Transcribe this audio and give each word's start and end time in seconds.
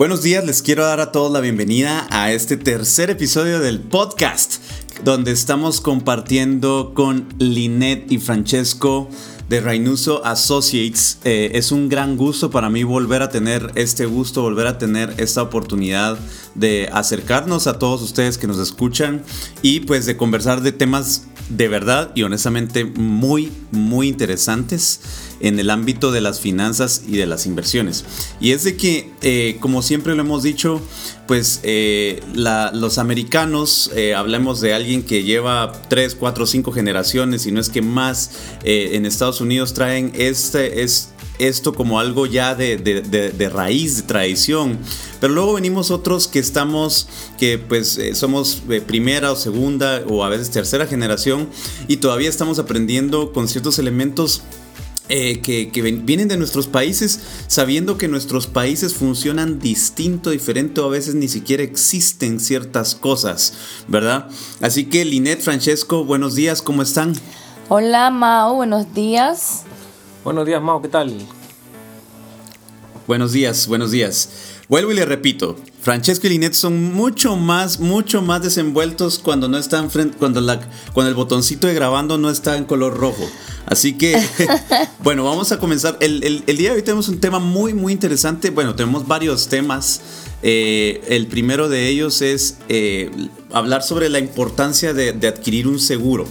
Buenos 0.00 0.22
días, 0.22 0.46
les 0.46 0.62
quiero 0.62 0.86
dar 0.86 0.98
a 1.00 1.12
todos 1.12 1.30
la 1.30 1.40
bienvenida 1.40 2.06
a 2.08 2.32
este 2.32 2.56
tercer 2.56 3.10
episodio 3.10 3.60
del 3.60 3.80
podcast, 3.80 4.54
donde 5.04 5.30
estamos 5.30 5.82
compartiendo 5.82 6.92
con 6.94 7.28
Linet 7.38 8.10
y 8.10 8.16
Francesco 8.16 9.10
de 9.50 9.60
Rainuso 9.60 10.24
Associates. 10.24 11.18
Eh, 11.24 11.50
es 11.52 11.70
un 11.70 11.90
gran 11.90 12.16
gusto 12.16 12.50
para 12.50 12.70
mí 12.70 12.82
volver 12.82 13.20
a 13.20 13.28
tener 13.28 13.72
este 13.74 14.06
gusto, 14.06 14.40
volver 14.40 14.68
a 14.68 14.78
tener 14.78 15.12
esta 15.18 15.42
oportunidad 15.42 16.18
de 16.54 16.88
acercarnos 16.90 17.66
a 17.66 17.78
todos 17.78 18.00
ustedes 18.00 18.38
que 18.38 18.46
nos 18.46 18.58
escuchan 18.58 19.22
y 19.60 19.80
pues 19.80 20.06
de 20.06 20.16
conversar 20.16 20.62
de 20.62 20.72
temas 20.72 21.26
de 21.50 21.68
verdad 21.68 22.12
y 22.14 22.22
honestamente 22.22 22.84
muy, 22.84 23.52
muy 23.72 24.08
interesantes 24.08 25.00
en 25.40 25.58
el 25.58 25.70
ámbito 25.70 26.12
de 26.12 26.20
las 26.20 26.40
finanzas 26.40 27.02
y 27.06 27.16
de 27.16 27.26
las 27.26 27.46
inversiones. 27.46 28.04
Y 28.40 28.52
es 28.52 28.64
de 28.64 28.76
que, 28.76 29.10
eh, 29.22 29.56
como 29.60 29.82
siempre 29.82 30.14
lo 30.14 30.22
hemos 30.22 30.42
dicho, 30.42 30.80
pues 31.26 31.60
eh, 31.62 32.22
los 32.34 32.98
americanos, 32.98 33.90
eh, 33.94 34.14
hablemos 34.14 34.60
de 34.60 34.74
alguien 34.74 35.02
que 35.02 35.24
lleva 35.24 35.72
3, 35.88 36.14
4, 36.14 36.46
5 36.46 36.72
generaciones, 36.72 37.46
y 37.46 37.52
no 37.52 37.60
es 37.60 37.68
que 37.68 37.82
más 37.82 38.30
en 38.62 39.06
Estados 39.06 39.40
Unidos 39.40 39.74
traen 39.74 40.12
este, 40.14 40.82
es, 40.82 41.10
esto 41.40 41.74
como 41.74 41.98
algo 41.98 42.26
ya 42.26 42.54
de, 42.54 42.76
de, 42.76 43.48
raíz, 43.48 43.96
de 43.96 44.02
tradición. 44.02 44.78
Pero 45.20 45.32
luego 45.32 45.54
venimos 45.54 45.90
otros 45.90 46.28
que 46.28 46.38
estamos, 46.38 47.08
que 47.38 47.58
pues 47.58 47.98
somos 48.14 48.62
primera 48.86 49.32
o 49.32 49.36
segunda 49.36 50.02
o 50.08 50.24
a 50.24 50.28
veces 50.28 50.50
tercera 50.50 50.86
generación 50.86 51.48
y 51.88 51.98
todavía 51.98 52.28
estamos 52.28 52.58
aprendiendo 52.58 53.32
con 53.32 53.48
ciertos 53.48 53.78
elementos 53.78 54.42
eh, 55.12 55.40
que, 55.40 55.68
vienen 56.04 56.28
de 56.28 56.36
nuestros 56.36 56.68
países, 56.68 57.18
sabiendo 57.48 57.98
que 57.98 58.06
nuestros 58.06 58.46
países 58.46 58.94
funcionan 58.94 59.58
distinto, 59.58 60.30
diferente 60.30 60.80
o 60.80 60.84
a 60.86 60.88
veces 60.88 61.16
ni 61.16 61.26
siquiera 61.26 61.64
existen 61.64 62.38
ciertas 62.38 62.94
cosas, 62.94 63.54
¿verdad? 63.88 64.28
Así 64.60 64.84
que 64.84 65.04
Linet, 65.04 65.40
Francesco, 65.40 66.04
buenos 66.04 66.36
días, 66.36 66.62
¿cómo 66.62 66.82
están? 66.82 67.14
Hola 67.68 68.10
Mao, 68.10 68.54
buenos 68.54 68.94
días. 68.94 69.64
Buenos 70.22 70.46
días 70.46 70.60
Mao, 70.62 70.82
¿qué 70.82 70.88
tal? 70.88 71.14
Buenos 73.06 73.32
días, 73.32 73.66
buenos 73.66 73.90
días. 73.90 74.28
Vuelvo 74.68 74.92
y 74.92 74.94
le 74.94 75.04
repito, 75.04 75.56
Francesco 75.80 76.26
y 76.26 76.30
Linet 76.30 76.52
son 76.52 76.92
mucho 76.92 77.36
más, 77.36 77.80
mucho 77.80 78.20
más 78.22 78.42
desenvueltos 78.42 79.18
cuando 79.18 79.48
no 79.48 79.56
están 79.56 79.90
frente, 79.90 80.16
cuando, 80.18 80.40
la, 80.40 80.60
cuando 80.92 81.08
el 81.08 81.16
botoncito 81.16 81.66
de 81.66 81.74
grabando 81.74 82.18
no 82.18 82.30
está 82.30 82.56
en 82.56 82.66
color 82.66 82.96
rojo. 82.98 83.28
Así 83.66 83.94
que, 83.94 84.16
bueno, 85.02 85.24
vamos 85.24 85.50
a 85.52 85.58
comenzar. 85.58 85.96
El, 86.00 86.44
día 86.46 86.70
de 86.70 86.76
hoy 86.76 86.82
tenemos 86.82 87.08
un 87.08 87.18
tema 87.18 87.38
muy, 87.38 87.72
muy 87.72 87.92
interesante. 87.92 88.50
Bueno, 88.50 88.74
tenemos 88.74 89.08
varios 89.08 89.48
temas. 89.48 90.02
Eh, 90.42 91.02
el 91.08 91.26
primero 91.26 91.68
de 91.68 91.88
ellos 91.88 92.22
es 92.22 92.58
eh, 92.68 93.10
hablar 93.52 93.82
sobre 93.82 94.08
la 94.08 94.18
importancia 94.18 94.92
de, 94.92 95.26
adquirir 95.26 95.66
un 95.66 95.80
seguro. 95.80 96.26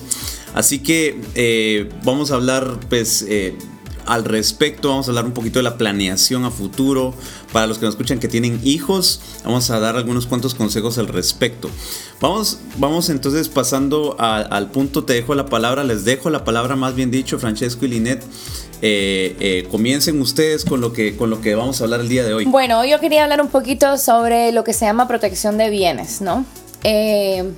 Así 0.54 0.80
que 0.80 1.20
eh, 1.36 1.90
vamos 2.04 2.32
a 2.32 2.36
hablar, 2.36 2.80
pues, 2.88 3.26
al 4.10 4.26
respecto. 4.26 4.90
Vamos 4.90 5.08
a 5.08 5.12
hablar 5.12 5.26
un 5.26 5.34
poquito 5.34 5.60
de 5.60 5.64
la 5.64 5.78
planeación 5.78 6.44
a 6.44 6.52
futuro. 6.52 7.14
Para 7.54 7.68
los 7.68 7.78
que 7.78 7.86
nos 7.86 7.94
escuchan 7.94 8.20
que 8.20 8.28
tienen 8.28 8.60
hijos, 8.64 9.22
vamos 9.46 9.70
a 9.70 9.80
dar 9.80 9.96
algunos 9.96 10.26
cuantos 10.26 10.56
consejos 10.56 10.98
al 10.98 11.08
respecto. 11.08 11.70
Vamos, 12.20 12.60
vamos 12.78 13.10
entonces 13.10 13.48
pasando 13.50 14.16
al 14.20 14.72
punto, 14.72 15.04
te 15.04 15.14
dejo 15.14 15.36
la 15.36 15.46
palabra, 15.46 15.84
les 15.84 16.06
dejo 16.06 16.30
la 16.30 16.44
palabra 16.44 16.76
más 16.76 16.96
bien 16.96 17.12
dicho, 17.12 17.40
Francesco 17.40 17.86
y 17.86 17.90
Linet. 17.90 18.24
Eh, 18.82 19.36
eh, 19.40 19.68
comiencen 19.70 20.22
ustedes 20.22 20.64
con 20.64 20.80
lo, 20.80 20.94
que, 20.94 21.18
con 21.18 21.30
lo 21.30 21.42
que 21.42 21.54
vamos 21.54 21.82
a 21.82 21.84
hablar 21.84 22.00
el 22.00 22.10
día 22.10 22.24
de 22.24 22.34
hoy. 22.34 22.46
Bueno, 22.46 22.86
yo 22.86 23.00
quería 23.00 23.24
hablar 23.24 23.42
un 23.42 23.50
poquito 23.50 23.98
sobre 23.98 24.52
lo 24.52 24.64
que 24.64 24.74
se 24.74 24.86
llama 24.86 25.08
protección 25.08 25.58
de 25.58 25.70
bienes, 25.70 26.22
¿no? 26.22 26.46
Eh, 26.84 27.52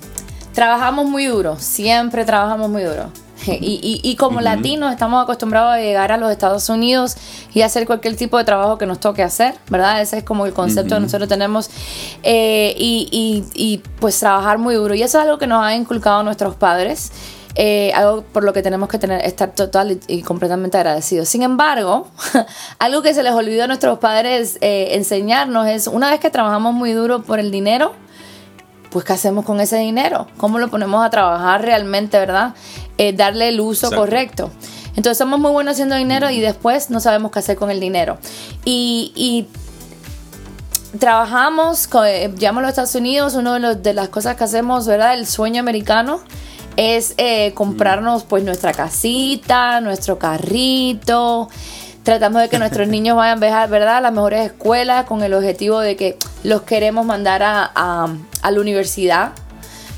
trabajamos 0.53 1.05
muy 1.05 1.25
duro, 1.25 1.57
siempre 1.59 2.25
trabajamos 2.25 2.69
muy 2.69 2.83
duro. 2.83 3.11
Y, 3.61 4.15
como 4.17 4.41
latinos 4.41 4.91
estamos 4.91 5.23
acostumbrados 5.23 5.73
a 5.73 5.77
llegar 5.77 6.11
a 6.11 6.17
los 6.17 6.31
Estados 6.31 6.69
Unidos 6.69 7.15
y 7.53 7.61
hacer 7.61 7.85
cualquier 7.85 8.15
tipo 8.15 8.37
de 8.37 8.43
trabajo 8.43 8.77
que 8.77 8.85
nos 8.85 8.99
toque 8.99 9.23
hacer, 9.23 9.55
¿verdad? 9.69 10.01
Ese 10.01 10.19
es 10.19 10.23
como 10.23 10.45
el 10.45 10.53
concepto 10.53 10.95
que 10.95 11.01
nosotros 11.01 11.27
tenemos. 11.27 11.69
Eh, 12.23 12.75
y, 12.77 13.81
pues 13.99 14.19
trabajar 14.19 14.57
muy 14.57 14.75
duro. 14.75 14.93
Y 14.93 15.03
eso 15.03 15.17
es 15.19 15.25
algo 15.25 15.37
que 15.37 15.47
nos 15.47 15.63
han 15.63 15.81
inculcado 15.81 16.23
nuestros 16.23 16.55
padres. 16.55 17.11
Eh, 17.55 17.91
algo 17.93 18.21
por 18.21 18.43
lo 18.45 18.53
que 18.53 18.61
tenemos 18.61 18.87
que 18.87 18.97
tener, 18.97 19.25
estar 19.25 19.53
total 19.53 19.99
y, 20.07 20.21
completamente 20.21 20.77
agradecidos. 20.77 21.27
Sin 21.27 21.43
embargo, 21.43 22.07
algo 22.79 23.01
que 23.01 23.13
se 23.13 23.23
les 23.23 23.33
olvidó 23.33 23.65
a 23.65 23.67
nuestros 23.67 23.99
padres 23.99 24.57
eh, 24.61 24.89
enseñarnos 24.91 25.67
es, 25.67 25.87
una 25.87 26.09
vez 26.09 26.19
que 26.19 26.29
trabajamos 26.29 26.73
muy 26.73 26.93
duro 26.93 27.23
por 27.23 27.39
el 27.39 27.51
dinero, 27.51 27.93
pues 28.91 29.05
¿qué 29.05 29.13
hacemos 29.13 29.45
con 29.45 29.59
ese 29.59 29.77
dinero? 29.77 30.27
¿Cómo 30.37 30.59
lo 30.59 30.69
ponemos 30.69 31.03
a 31.03 31.09
trabajar 31.09 31.61
realmente, 31.63 32.19
verdad? 32.19 32.53
Eh, 32.97 33.13
darle 33.13 33.47
el 33.47 33.59
uso 33.59 33.89
correcto. 33.89 34.51
Entonces 34.95 35.17
somos 35.17 35.39
muy 35.39 35.51
buenos 35.51 35.73
haciendo 35.73 35.95
dinero 35.95 36.29
y 36.29 36.41
después 36.41 36.89
no 36.89 36.99
sabemos 36.99 37.31
qué 37.31 37.39
hacer 37.39 37.55
con 37.55 37.71
el 37.71 37.79
dinero. 37.79 38.17
Y, 38.65 39.47
trabajamos, 40.99 41.87
con, 41.87 42.05
eh, 42.05 42.25
a 42.25 42.51
los 42.51 42.69
Estados 42.69 42.95
Unidos, 42.95 43.35
una 43.35 43.57
de, 43.57 43.75
de, 43.75 43.93
las 43.93 44.09
cosas 44.09 44.35
que 44.35 44.43
hacemos, 44.43 44.85
¿verdad? 44.85 45.13
El 45.13 45.25
sueño 45.25 45.61
americano 45.61 46.19
es 46.75 47.13
eh, 47.17 47.53
comprarnos 47.53 48.23
pues 48.23 48.43
nuestra 48.43 48.73
casita, 48.73 49.81
nuestro 49.81 50.17
carrito, 50.17 51.49
Tratamos 52.03 52.41
de 52.41 52.49
que 52.49 52.59
nuestros 52.59 52.87
niños 52.89 53.15
vayan 53.15 53.43
a 53.43 53.67
¿verdad? 53.67 53.97
a 53.97 54.01
las 54.01 54.13
mejores 54.13 54.45
escuelas 54.45 55.05
con 55.05 55.23
el 55.23 55.33
objetivo 55.33 55.79
de 55.79 55.95
que 55.95 56.17
los 56.43 56.63
queremos 56.63 57.05
mandar 57.05 57.43
a, 57.43 57.71
a, 57.73 58.51
la 58.51 58.59
universidad 58.59 59.31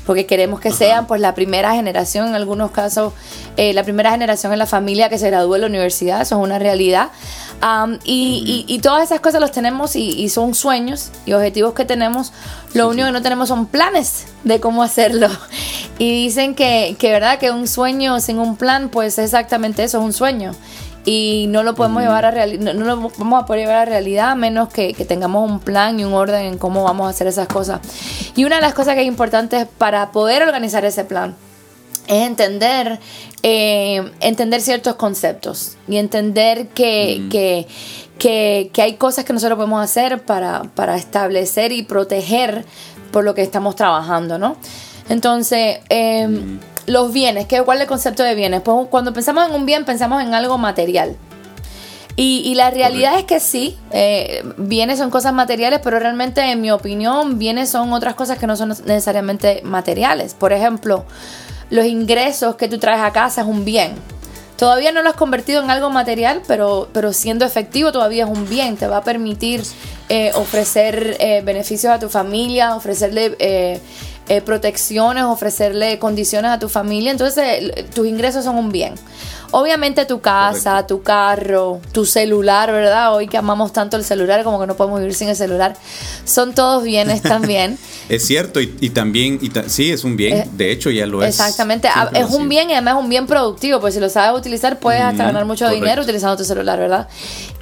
porque 0.06 0.26
queremos 0.26 0.60
que 0.60 0.70
sean 0.70 1.06
pues 1.06 1.20
la 1.20 1.34
primera 1.34 1.74
generación, 1.74 2.28
en 2.28 2.34
algunos 2.34 2.70
casos 2.72 3.14
eh, 3.56 3.72
la 3.72 3.84
primera 3.84 4.10
generación 4.10 4.52
en 4.52 4.58
la 4.58 4.66
familia 4.66 5.08
que 5.08 5.16
se 5.16 5.30
gradúe 5.30 5.54
en 5.54 5.60
la 5.62 5.66
universidad, 5.68 6.20
eso 6.20 6.36
es 6.36 6.42
una 6.42 6.58
realidad. 6.58 7.08
Y, 8.04 8.64
y, 8.68 8.78
todas 8.80 9.04
esas 9.04 9.20
cosas 9.20 9.40
los 9.40 9.50
tenemos 9.50 9.96
y, 9.96 10.28
son 10.28 10.54
sueños 10.54 11.10
y 11.24 11.32
objetivos 11.32 11.74
que 11.74 11.84
tenemos. 11.84 12.32
Lo 12.74 12.88
único 12.88 13.06
que 13.06 13.12
no 13.12 13.22
tenemos 13.22 13.48
son 13.48 13.66
planes 13.66 14.26
de 14.44 14.60
cómo 14.60 14.82
hacerlo. 14.82 15.28
Y 15.96 16.24
dicen 16.24 16.56
que, 16.56 16.96
que, 16.98 17.12
verdad, 17.12 17.38
que 17.38 17.52
un 17.52 17.68
sueño 17.68 18.18
sin 18.18 18.40
un 18.40 18.56
plan, 18.56 18.88
pues 18.88 19.16
exactamente 19.16 19.84
eso, 19.84 19.98
es 19.98 20.04
un 20.04 20.12
sueño 20.12 20.50
y 21.04 21.46
no 21.48 21.62
lo 21.62 21.74
podemos 21.74 22.02
llevar 22.02 22.24
a 22.24 22.30
realidad, 22.30 22.74
no, 22.74 22.84
lo 22.84 23.10
vamos 23.18 23.42
a 23.42 23.46
poder 23.46 23.62
llevar 23.62 23.76
a 23.76 23.84
realidad 23.84 24.30
a 24.30 24.34
menos 24.34 24.70
que, 24.70 24.94
tengamos 25.06 25.48
un 25.48 25.60
plan 25.60 26.00
y 26.00 26.04
un 26.04 26.14
orden 26.14 26.46
en 26.46 26.58
cómo 26.58 26.82
vamos 26.82 27.06
a 27.06 27.10
hacer 27.10 27.26
esas 27.26 27.48
cosas. 27.48 27.80
Y 28.34 28.44
una 28.44 28.56
de 28.56 28.62
las 28.62 28.74
cosas 28.74 28.94
que 28.94 29.02
es 29.02 29.06
importante 29.06 29.66
para 29.66 30.12
poder 30.12 30.42
organizar 30.42 30.84
ese 30.84 31.04
plan 31.04 31.36
es 32.06 32.26
entender, 32.26 33.00
eh, 33.46 34.10
entender 34.20 34.62
ciertos 34.62 34.94
conceptos 34.94 35.76
y 35.86 35.98
entender 35.98 36.68
que, 36.68 37.28
que, 38.18 38.82
hay 38.82 38.94
cosas 38.94 39.26
que 39.26 39.34
nosotros 39.34 39.58
podemos 39.58 39.84
hacer 39.84 40.22
para, 40.22 40.62
para 40.74 40.96
establecer 40.96 41.70
y 41.70 41.82
proteger 41.82 42.64
por 43.12 43.22
lo 43.22 43.34
que 43.34 43.42
estamos 43.42 43.76
trabajando, 43.76 44.38
¿no? 44.38 44.56
Entonces, 45.10 45.80
eh, 45.90 46.26
los 46.86 47.12
bienes, 47.12 47.46
¿qué, 47.46 47.60
¿cuál 47.60 47.76
es 47.76 47.82
el 47.82 47.88
concepto 47.88 48.22
de 48.22 48.34
bienes? 48.34 48.62
Pues 48.62 48.88
cuando 48.88 49.12
pensamos 49.12 49.46
en 49.46 49.54
un 49.54 49.66
bien, 49.66 49.84
pensamos 49.84 50.22
en 50.22 50.32
algo 50.32 50.56
material. 50.56 51.14
Y, 52.16 52.54
la 52.54 52.70
realidad 52.70 53.18
es 53.18 53.24
que 53.24 53.40
sí, 53.40 53.76
eh, 53.90 54.42
bienes 54.56 55.00
son 55.00 55.10
cosas 55.10 55.34
materiales, 55.34 55.80
pero 55.82 55.98
realmente 55.98 56.40
en 56.40 56.62
mi 56.62 56.70
opinión, 56.70 57.38
bienes 57.38 57.68
son 57.68 57.92
otras 57.92 58.14
cosas 58.14 58.38
que 58.38 58.46
no 58.46 58.56
son 58.56 58.70
necesariamente 58.70 59.60
materiales. 59.64 60.32
Por 60.32 60.52
ejemplo, 60.52 61.04
los 61.74 61.86
ingresos 61.86 62.54
que 62.54 62.68
tú 62.68 62.78
traes 62.78 63.00
a 63.00 63.12
casa 63.12 63.40
es 63.40 63.48
un 63.48 63.64
bien. 63.64 63.94
Todavía 64.56 64.92
no 64.92 65.02
lo 65.02 65.08
has 65.08 65.16
convertido 65.16 65.60
en 65.60 65.72
algo 65.72 65.90
material, 65.90 66.40
pero, 66.46 66.88
pero 66.92 67.12
siendo 67.12 67.44
efectivo 67.44 67.90
todavía 67.90 68.26
es 68.26 68.30
un 68.30 68.48
bien. 68.48 68.76
Te 68.76 68.86
va 68.86 68.98
a 68.98 69.02
permitir 69.02 69.60
eh, 70.08 70.30
ofrecer 70.36 71.16
eh, 71.18 71.42
beneficios 71.44 71.92
a 71.92 71.98
tu 71.98 72.08
familia, 72.08 72.76
ofrecerle 72.76 73.80
eh, 74.28 74.40
protecciones, 74.40 75.24
ofrecerle 75.24 75.98
condiciones 75.98 76.50
a 76.50 76.58
tu 76.58 76.68
familia. 76.68 77.10
Entonces, 77.10 77.44
eh, 77.46 77.86
tus 77.94 78.06
ingresos 78.06 78.44
son 78.44 78.56
un 78.56 78.72
bien. 78.72 78.94
Obviamente 79.50 80.04
tu 80.04 80.20
casa, 80.20 80.84
tu 80.86 81.02
carro, 81.02 81.80
tu 81.92 82.06
celular, 82.06 82.72
¿verdad? 82.72 83.14
Hoy 83.14 83.28
que 83.28 83.36
amamos 83.36 83.72
tanto 83.72 83.96
el 83.96 84.04
celular 84.04 84.42
como 84.42 84.58
que 84.58 84.66
no 84.66 84.74
podemos 84.74 84.98
vivir 84.98 85.14
sin 85.14 85.28
el 85.28 85.36
celular, 85.36 85.76
son 86.24 86.54
todos 86.54 86.82
bienes 86.82 87.22
también. 87.22 87.78
es 88.08 88.26
cierto, 88.26 88.60
y, 88.60 88.90
también, 88.90 89.38
y 89.40 89.52
sí, 89.68 89.92
es 89.92 90.02
un 90.02 90.16
bien, 90.16 90.38
eh, 90.38 90.48
de 90.50 90.72
hecho 90.72 90.90
ya 90.90 91.06
lo 91.06 91.22
es. 91.22 91.28
Exactamente, 91.28 91.88
es 92.14 92.30
un 92.30 92.48
bien 92.48 92.70
y 92.70 92.72
además 92.72 92.96
es 92.96 93.04
un 93.04 93.08
bien 93.08 93.28
productivo, 93.28 93.78
pues 93.78 93.94
si 93.94 94.00
lo 94.00 94.08
sabes 94.08 94.36
utilizar 94.36 94.80
puedes 94.80 95.02
hasta 95.02 95.22
ganar 95.22 95.44
mucho 95.44 95.68
dinero 95.68 96.02
utilizando 96.02 96.36
tu 96.36 96.44
celular, 96.44 96.78
¿verdad? 96.80 97.06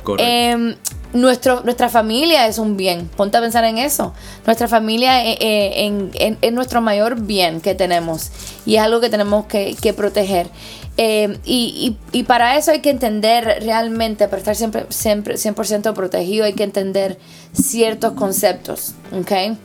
Correcto. 0.03 0.25
Em, 0.25 0.75
nuestro, 1.13 1.63
nuestra 1.63 1.89
familia 1.89 2.47
es 2.47 2.59
un 2.59 2.77
bien. 2.77 3.09
Ponte 3.17 3.37
a 3.37 3.41
pensar 3.41 3.65
en 3.65 3.79
eso. 3.79 4.15
Nuestra 4.47 4.69
familia 4.69 5.25
es, 5.25 5.37
eh, 5.41 6.37
eh, 6.41 6.51
nuestro 6.51 6.81
mayor 6.81 7.21
bien 7.21 7.61
que 7.61 7.75
tenemos 7.75 8.31
y 8.65 8.77
es 8.77 8.83
algo 8.83 9.01
que 9.01 9.11
tenemos 9.11 9.47
que, 9.47 9.95
proteger. 9.97 10.49
Eh, 10.97 11.39
y, 11.45 11.97
y, 12.13 12.23
para 12.25 12.57
eso 12.59 12.71
hay 12.71 12.81
que 12.81 12.91
entender 12.91 13.63
realmente, 13.63 14.29
para 14.29 14.39
estar 14.39 14.55
siempre, 14.55 14.87
siempre 14.91 15.37
100% 15.37 15.95
protegido, 15.95 16.45
hay 16.45 16.53
que 16.53 16.65
entender 16.65 17.19
ciertos 17.53 18.13
conceptos. 18.13 18.95
¿ok? 19.19 19.57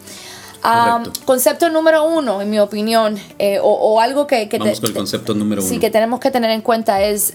concepto 1.25 1.69
número 1.69 2.05
uno, 2.05 2.41
en 2.41 2.49
mi 2.49 2.59
opinión, 2.59 3.17
eh, 3.39 3.59
o, 3.61 3.99
algo 4.01 4.27
que... 4.27 4.49
que 4.49 4.57
Vamos 4.57 4.79
con 4.79 4.89
el 4.89 4.95
concepto 4.95 5.33
número 5.33 5.61
uno. 5.61 5.69
Sí, 5.69 5.79
que 5.79 5.89
tenemos 5.89 6.19
que 6.19 6.31
tener 6.31 6.51
en 6.51 6.61
cuenta 6.61 7.01
es, 7.01 7.33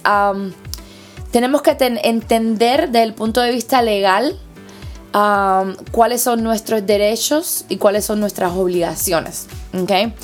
tenemos 1.33 1.63
que 1.63 1.77
entender 1.81 2.91
desde 2.91 3.03
el 3.03 3.15
punto 3.15 3.41
de 3.41 3.51
vista 3.51 3.83
legal 3.83 4.39
cuáles 5.91 6.23
son 6.23 6.43
nuestros 6.43 6.87
derechos 6.87 7.65
y 7.69 7.77
cuáles 7.77 8.05
son 8.05 8.21
nuestras 8.21 8.53
obligaciones. 8.53 9.47
¿okay? 9.83 10.15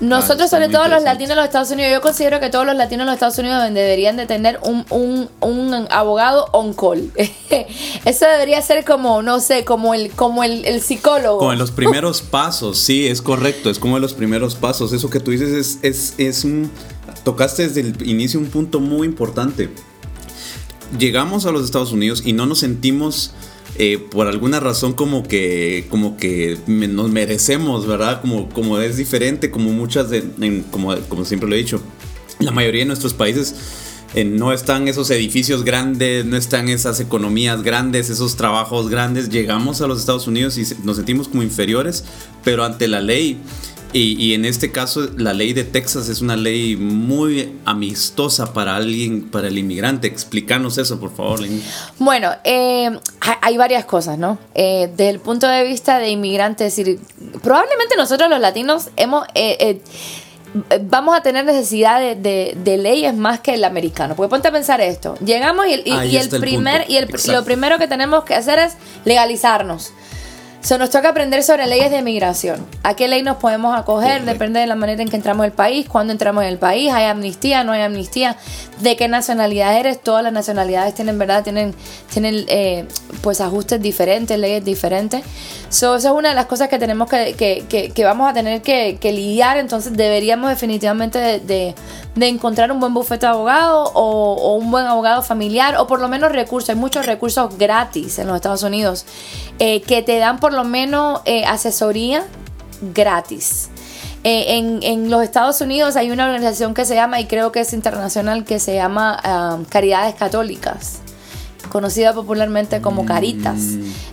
Nosotros, 0.00 0.50
sobre 0.50 0.68
todo 0.68 0.88
los 0.88 1.02
latinos 1.02 1.30
de 1.30 1.34
los 1.36 1.44
Estados 1.44 1.70
Unidos, 1.70 1.92
yo 1.92 2.00
considero 2.00 2.40
que 2.40 2.50
todos 2.50 2.66
los 2.66 2.76
latinos 2.76 3.04
de 3.04 3.06
los 3.06 3.14
Estados 3.14 3.38
Unidos 3.38 3.62
deberían 3.72 4.16
de 4.16 4.26
tener 4.26 4.58
un, 4.62 4.84
un, 4.90 5.28
un 5.40 5.86
abogado 5.90 6.48
on 6.52 6.74
call. 6.74 7.10
Eso 8.04 8.26
debería 8.26 8.60
ser 8.60 8.84
como, 8.84 9.22
no 9.22 9.40
sé, 9.40 9.64
como 9.64 9.94
el, 9.94 10.10
como 10.10 10.42
el, 10.42 10.64
el, 10.64 10.82
psicólogo. 10.82 11.38
Como 11.38 11.52
en 11.52 11.58
los 11.58 11.70
primeros 11.70 12.22
pasos, 12.30 12.78
sí, 12.78 13.06
es 13.06 13.22
correcto, 13.22 13.70
es 13.70 13.78
como 13.78 13.96
en 13.96 14.02
los 14.02 14.14
primeros 14.14 14.56
pasos. 14.56 14.92
Eso 14.92 15.08
que 15.10 15.20
tú 15.20 15.30
dices 15.30 15.50
es, 15.50 15.78
es, 15.82 16.14
es 16.18 16.44
un... 16.44 16.70
Tocaste 17.22 17.68
desde 17.68 17.80
el 17.80 18.08
inicio 18.08 18.40
un 18.40 18.46
punto 18.46 18.80
muy 18.80 19.06
importante. 19.06 19.70
Llegamos 20.98 21.46
a 21.46 21.52
los 21.52 21.64
Estados 21.64 21.92
Unidos 21.92 22.22
y 22.24 22.32
no 22.32 22.46
nos 22.46 22.60
sentimos 22.60 23.32
eh, 23.76 23.98
por 23.98 24.28
alguna 24.28 24.60
razón 24.60 24.92
como 24.92 25.24
que, 25.24 25.86
como 25.90 26.16
que 26.16 26.58
nos 26.66 27.10
merecemos, 27.10 27.86
¿verdad? 27.86 28.20
Como, 28.20 28.48
como 28.50 28.78
es 28.78 28.96
diferente, 28.96 29.50
como 29.50 29.70
muchas, 29.70 30.10
de, 30.10 30.62
como, 30.70 30.96
como 31.08 31.24
siempre 31.24 31.48
lo 31.48 31.56
he 31.56 31.58
dicho, 31.58 31.80
la 32.38 32.52
mayoría 32.52 32.82
de 32.82 32.86
nuestros 32.86 33.14
países 33.14 33.54
eh, 34.14 34.24
no 34.24 34.52
están 34.52 34.86
esos 34.86 35.10
edificios 35.10 35.64
grandes, 35.64 36.24
no 36.24 36.36
están 36.36 36.68
esas 36.68 37.00
economías 37.00 37.64
grandes, 37.64 38.10
esos 38.10 38.36
trabajos 38.36 38.88
grandes. 38.88 39.28
Llegamos 39.28 39.80
a 39.80 39.88
los 39.88 39.98
Estados 39.98 40.28
Unidos 40.28 40.56
y 40.56 40.64
nos 40.84 40.96
sentimos 40.96 41.26
como 41.26 41.42
inferiores, 41.42 42.04
pero 42.44 42.64
ante 42.64 42.86
la 42.86 43.00
ley 43.00 43.38
y, 43.96 44.34
en 44.34 44.44
este 44.44 44.72
caso, 44.72 45.08
la 45.16 45.32
ley 45.32 45.52
de 45.52 45.62
Texas 45.62 46.08
es 46.08 46.20
una 46.20 46.34
ley 46.34 46.74
muy 46.74 47.56
amistosa 47.64 48.52
para 48.52 48.74
alguien, 48.74 49.30
para 49.30 49.46
el 49.46 49.56
inmigrante. 49.56 50.08
Explícanos 50.08 50.78
eso, 50.78 50.98
por 50.98 51.14
favor. 51.14 51.38
Bueno, 52.00 52.32
eh, 52.42 52.90
hay 53.40 53.56
varias 53.56 53.84
cosas, 53.84 54.18
¿no? 54.18 54.38
Eh, 54.56 54.88
desde 54.90 55.10
el 55.10 55.20
punto 55.20 55.46
de 55.46 55.62
vista 55.62 56.00
de 56.00 56.10
inmigrantes, 56.10 56.76
decir, 56.76 56.98
probablemente 57.40 57.94
nosotros 57.96 58.28
los 58.28 58.40
latinos 58.40 58.90
hemos... 58.96 59.28
Eh, 59.36 59.80
vamos 60.82 61.16
a 61.16 61.20
tener 61.20 61.44
necesidad 61.44 62.00
de, 62.16 62.76
leyes 62.76 63.14
más 63.14 63.38
que 63.38 63.54
el 63.54 63.62
americano. 63.62 64.16
Porque 64.16 64.30
ponte 64.30 64.48
a 64.48 64.52
pensar 64.52 64.80
esto. 64.80 65.16
Llegamos 65.24 65.66
y, 65.68 65.72
el, 65.72 66.40
primer, 66.40 66.84
y 66.90 66.96
el, 66.96 67.08
lo 67.28 67.44
primero 67.44 67.78
que 67.78 67.86
tenemos 67.86 68.24
que 68.24 68.34
hacer 68.34 68.58
es 68.58 68.74
legalizarnos. 69.04 69.92
So, 70.64 70.78
nos 70.78 70.88
toca 70.88 71.10
aprender 71.10 71.42
sobre 71.42 71.66
leyes 71.66 71.90
de 71.90 72.00
migración. 72.00 72.66
¿A 72.84 72.94
qué 72.94 73.06
ley 73.06 73.22
nos 73.22 73.36
podemos 73.36 73.78
acoger? 73.78 74.24
Depende 74.24 74.60
de 74.60 74.66
la 74.66 74.76
manera 74.76 75.02
en 75.02 75.10
que 75.10 75.16
entramos 75.16 75.44
al 75.44 75.52
país, 75.52 75.86
cuándo 75.86 76.10
entramos 76.10 76.42
en 76.42 76.48
el 76.48 76.56
país, 76.56 76.90
hay 76.90 77.04
amnistía, 77.04 77.64
no 77.64 77.72
hay 77.72 77.82
amnistía, 77.82 78.38
de 78.80 78.96
qué 78.96 79.06
nacionalidad 79.06 79.76
eres. 79.78 80.00
Todas 80.00 80.22
las 80.22 80.32
nacionalidades 80.32 80.94
tienen, 80.94 81.18
¿verdad? 81.18 81.44
Tienen, 81.44 81.74
tienen 82.10 82.46
eh, 82.48 82.88
pues 83.20 83.42
ajustes 83.42 83.82
diferentes, 83.82 84.38
leyes 84.38 84.64
diferentes. 84.64 85.22
So, 85.68 85.96
esa 85.96 86.08
es 86.08 86.14
una 86.14 86.30
de 86.30 86.34
las 86.34 86.46
cosas 86.46 86.68
que 86.68 86.78
tenemos 86.78 87.10
que, 87.10 87.34
que, 87.34 87.90
que, 87.92 88.04
vamos 88.04 88.30
a 88.30 88.32
tener 88.32 88.62
que, 88.62 88.98
lidiar. 89.02 89.58
Entonces 89.58 89.92
deberíamos 89.94 90.48
definitivamente 90.48 91.18
de, 91.18 91.74
de, 92.14 92.26
encontrar 92.26 92.72
un 92.72 92.80
buen 92.80 92.94
bufete 92.94 93.26
de 93.26 93.32
abogado 93.32 93.90
o, 93.92 94.32
o, 94.32 94.54
un 94.54 94.70
buen 94.70 94.86
abogado 94.86 95.20
familiar 95.20 95.76
o 95.76 95.86
por 95.86 96.00
lo 96.00 96.08
menos 96.08 96.32
recursos. 96.32 96.70
Hay 96.70 96.76
muchos 96.76 97.04
recursos 97.04 97.58
gratis 97.58 98.18
en 98.18 98.28
los 98.28 98.36
Estados 98.36 98.62
Unidos 98.62 99.04
eh, 99.58 99.82
que 99.82 100.02
te 100.02 100.18
dan 100.18 100.40
por 100.40 100.53
lo 100.54 100.64
menos 100.64 101.20
eh, 101.24 101.44
asesoría 101.44 102.24
gratis. 102.94 103.68
Eh, 104.24 104.80
en, 104.82 105.10
los 105.10 105.22
Estados 105.22 105.60
Unidos 105.60 105.96
hay 105.96 106.10
una 106.10 106.24
organización 106.24 106.72
que 106.72 106.86
se 106.86 106.94
llama, 106.94 107.20
y 107.20 107.26
creo 107.26 107.52
que 107.52 107.60
es 107.60 107.74
internacional, 107.74 108.44
que 108.44 108.58
se 108.58 108.74
llama 108.74 109.20
ah, 109.22 109.58
Caridades 109.68 110.14
Católicas 110.14 111.03
conocida 111.74 112.14
popularmente 112.14 112.80
como 112.80 113.02
mm. 113.02 113.06
Caritas. 113.06 113.60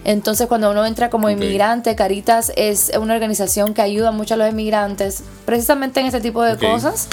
Entonces, 0.04 0.48
cuando 0.48 0.72
uno 0.72 0.84
entra 0.84 1.12
como 1.12 1.30
inmigrante, 1.30 1.96
Caritas 1.96 2.52
es 2.56 2.92
una 3.00 3.14
organización 3.14 3.76
que 3.76 3.84
ayuda 3.84 4.12
mucho 4.12 4.34
a 4.34 4.38
los 4.38 4.50
inmigrantes 4.50 5.24
precisamente 5.46 6.00
en 6.00 6.08
este 6.08 6.22
tipo 6.22 6.42
de 6.42 6.58
cosas 6.58 7.08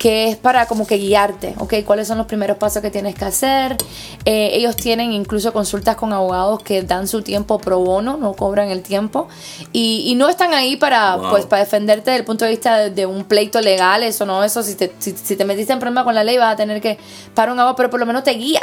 que 0.00 0.30
es 0.30 0.36
para 0.38 0.64
como 0.64 0.86
que 0.86 0.96
guiarte, 0.96 1.54
¿ok? 1.58 1.74
¿Cuáles 1.84 2.08
son 2.08 2.16
los 2.16 2.26
primeros 2.26 2.56
pasos 2.56 2.80
que 2.80 2.90
tienes 2.90 3.14
que 3.14 3.26
hacer? 3.26 3.76
Eh, 4.24 4.52
ellos 4.54 4.74
tienen 4.74 5.12
incluso 5.12 5.52
consultas 5.52 5.94
con 5.96 6.14
abogados 6.14 6.62
que 6.62 6.80
dan 6.80 7.06
su 7.06 7.20
tiempo 7.20 7.58
pro 7.58 7.80
bono, 7.80 8.16
no 8.16 8.32
cobran 8.32 8.70
el 8.70 8.80
tiempo, 8.80 9.28
y, 9.74 10.14
no 10.16 10.30
están 10.30 10.54
ahí 10.54 10.76
para, 10.76 11.18
pues, 11.28 11.44
para 11.44 11.64
defenderte 11.64 12.12
desde 12.12 12.20
el 12.20 12.24
punto 12.24 12.46
de 12.46 12.52
vista 12.52 12.88
de, 12.88 13.04
un 13.04 13.24
pleito 13.24 13.60
legal, 13.60 14.02
eso 14.02 14.24
no, 14.24 14.42
eso, 14.42 14.62
si 14.62 14.74
te, 14.74 14.90
si, 14.98 15.12
te 15.12 15.44
metiste 15.44 15.74
en 15.74 15.78
problema 15.78 16.02
con 16.02 16.14
la 16.14 16.24
ley 16.24 16.38
vas 16.38 16.54
a 16.54 16.56
tener 16.56 16.80
que 16.80 16.96
parar 17.34 17.52
un 17.52 17.58
abogado, 17.58 17.76
pero 17.76 17.90
por 17.90 18.00
lo 18.00 18.06
menos 18.06 18.24
te 18.24 18.30
guía 18.30 18.62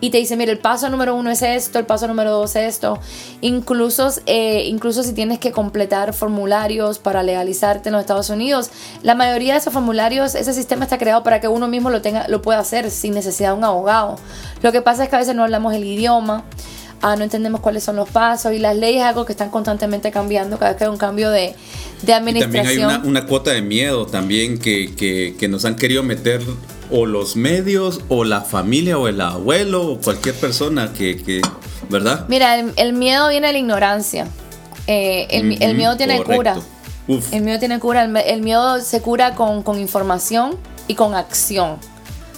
y 0.00 0.10
te 0.10 0.18
dice, 0.18 0.36
mire, 0.36 0.52
el 0.52 0.58
paso 0.58 0.88
número 0.90 1.14
uno 1.16 1.30
es 1.30 1.42
esto, 1.42 1.78
el 1.78 1.86
paso 1.86 2.06
número 2.06 2.30
dos 2.30 2.54
es 2.56 2.74
esto. 2.74 3.00
Incluso, 3.40 4.08
eh, 4.26 4.64
incluso 4.66 5.02
si 5.02 5.12
tienes 5.12 5.38
que 5.38 5.50
completar 5.50 6.12
formularios 6.12 6.98
para 6.98 7.22
legalizarte 7.22 7.88
en 7.88 7.94
los 7.94 8.00
Estados 8.02 8.30
Unidos, 8.30 8.70
la 9.02 9.14
mayoría 9.14 9.54
de 9.54 9.58
esos 9.58 9.72
formularios, 9.72 10.34
ese 10.34 10.52
sistema 10.52 10.84
está 10.84 10.98
creado 10.98 11.22
para 11.24 11.40
que 11.40 11.48
uno 11.48 11.66
mismo 11.66 11.90
lo, 11.90 12.00
tenga, 12.00 12.28
lo 12.28 12.42
pueda 12.42 12.60
hacer 12.60 12.90
sin 12.90 13.12
necesidad 13.14 13.50
de 13.50 13.58
un 13.58 13.64
abogado. 13.64 14.16
Lo 14.62 14.70
que 14.70 14.82
pasa 14.82 15.02
es 15.02 15.08
que 15.08 15.16
a 15.16 15.18
veces 15.18 15.34
no 15.34 15.42
hablamos 15.42 15.74
el 15.74 15.84
idioma. 15.84 16.44
Ah, 17.00 17.14
no 17.14 17.22
entendemos 17.22 17.60
cuáles 17.60 17.84
son 17.84 17.94
los 17.94 18.08
pasos 18.08 18.52
y 18.52 18.58
las 18.58 18.76
leyes 18.76 19.02
es 19.02 19.06
algo 19.06 19.24
que 19.24 19.30
están 19.30 19.50
constantemente 19.50 20.10
cambiando 20.10 20.58
cada 20.58 20.72
vez 20.72 20.78
que 20.78 20.84
hay 20.84 20.90
un 20.90 20.96
cambio 20.96 21.30
de, 21.30 21.54
de 22.02 22.12
administración. 22.12 22.64
también 22.64 22.90
hay 22.90 23.08
una, 23.08 23.24
cuota 23.24 23.52
de 23.52 23.62
miedo 23.62 24.04
también 24.04 24.58
que, 24.58 24.96
que, 24.96 25.36
que 25.38 25.46
nos 25.46 25.64
han 25.64 25.76
querido 25.76 26.02
meter 26.02 26.42
o 26.90 27.06
los 27.06 27.36
medios 27.36 28.00
o 28.08 28.24
la 28.24 28.40
familia 28.42 28.98
o 28.98 29.08
el 29.08 29.20
abuelo 29.20 29.86
o 29.86 29.98
cualquier 29.98 30.34
persona 30.34 30.92
que, 30.92 31.42
¿verdad? 31.88 32.26
Mira, 32.28 32.58
el, 32.58 32.92
miedo 32.92 33.28
viene 33.28 33.48
de 33.48 33.52
la 33.52 33.58
ignorancia. 33.58 34.26
Eh, 34.86 35.26
el, 35.30 35.74
miedo 35.74 35.96
tiene 35.96 36.22
cura. 36.22 36.56
El 37.32 37.42
miedo 37.42 37.58
tiene 37.58 37.78
cura. 37.78 38.04
El, 38.04 38.42
miedo 38.42 38.80
se 38.80 39.00
cura 39.00 39.34
con, 39.34 39.78
información 39.78 40.56
y 40.86 40.94
con 40.94 41.14
acción. 41.14 41.78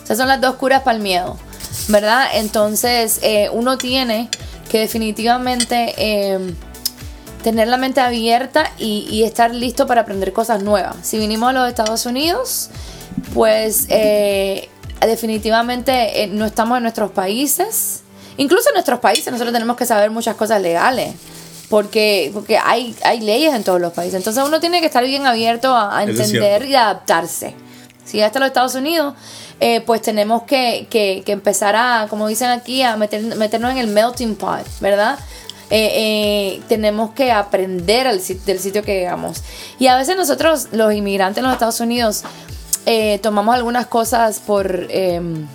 O 0.02 0.06
sea, 0.06 0.16
son 0.16 0.28
las 0.28 0.40
dos 0.40 0.56
curas 0.56 0.82
para 0.82 0.96
el 0.96 1.02
miedo, 1.02 1.36
¿verdad? 1.88 2.26
Entonces, 2.34 3.20
eh, 3.22 3.48
uno 3.52 3.78
tiene 3.78 4.28
que 4.70 4.80
definitivamente 4.80 5.94
em, 5.96 6.54
tener 7.42 7.68
la 7.68 7.76
mente 7.76 8.00
abierta 8.00 8.70
y, 8.78 9.06
y 9.10 9.24
estar 9.24 9.54
listo 9.54 9.86
para 9.86 10.02
aprender 10.02 10.32
cosas 10.32 10.62
nuevas. 10.62 10.96
Si 11.02 11.18
vinimos 11.18 11.50
a 11.50 11.52
los 11.52 11.68
Estados 11.68 12.06
Unidos, 12.06 12.70
pues 13.34 13.86
eh, 13.88 14.68
definitivamente 15.00 16.22
eh, 16.22 16.26
no 16.26 16.46
estamos 16.46 16.76
en 16.76 16.82
nuestros 16.82 17.10
países. 17.12 18.02
Incluso 18.36 18.70
en 18.70 18.74
nuestros 18.74 19.00
países 19.00 19.32
nosotros 19.32 19.52
tenemos 19.52 19.76
que 19.76 19.86
saber 19.86 20.10
muchas 20.10 20.36
cosas 20.36 20.60
legales. 20.60 21.14
Porque, 21.68 22.32
porque 22.34 22.58
hay, 22.58 22.96
hay 23.04 23.20
leyes 23.20 23.54
en 23.54 23.62
todos 23.62 23.80
los 23.80 23.92
países. 23.92 24.14
Entonces 24.14 24.42
uno 24.44 24.58
tiene 24.58 24.80
que 24.80 24.86
estar 24.86 25.04
bien 25.04 25.26
abierto 25.26 25.72
a, 25.76 26.02
entender 26.02 26.66
y 26.66 26.74
adaptarse. 26.74 27.54
Si 28.04 28.18
ya 28.18 28.26
está 28.26 28.38
en 28.38 28.40
los 28.40 28.48
Estados 28.48 28.74
Unidos, 28.74 29.14
eh, 29.60 29.80
pues 29.82 30.02
tenemos 30.02 30.42
que, 30.42 30.88
que, 30.90 31.22
que, 31.24 31.30
empezar 31.30 31.76
a, 31.76 32.08
como 32.10 32.26
dicen 32.26 32.50
aquí, 32.50 32.82
a 32.82 32.96
meter, 32.96 33.22
meternos 33.36 33.70
en 33.70 33.78
el 33.78 33.86
melting 33.86 34.34
pot, 34.34 34.66
¿verdad? 34.80 35.16
Tenemos 35.70 37.12
que 37.12 37.30
aprender 37.30 38.06
del 38.10 38.58
sitio 38.58 38.82
que 38.82 38.94
llegamos. 39.00 39.42
Y 39.78 39.86
a 39.86 39.96
veces 39.96 40.16
nosotros, 40.16 40.68
los 40.72 40.92
inmigrantes 40.92 41.38
en 41.38 41.44
los 41.44 41.52
Estados 41.52 41.80
Unidos, 41.80 42.24
eh, 42.86 43.18
tomamos 43.22 43.54
algunas 43.54 43.86
cosas 43.86 44.40
por, 44.40 44.86
em, 44.90 45.46